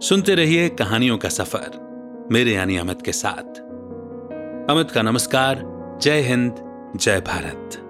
सुनते 0.03 0.35
रहिए 0.35 0.69
कहानियों 0.69 1.19
का 1.19 1.29
सफ़र, 1.29 2.29
मेरे 2.33 2.53
यानी 2.53 2.77
अमित 2.77 3.03
के 3.03 3.13
साथ। 3.13 3.61
अमित 4.71 4.91
का 4.91 5.03
नमस्कार। 5.03 5.65
जय 6.03 6.21
हिंद, 6.21 6.55
जय 6.97 7.21
भारत। 7.21 7.82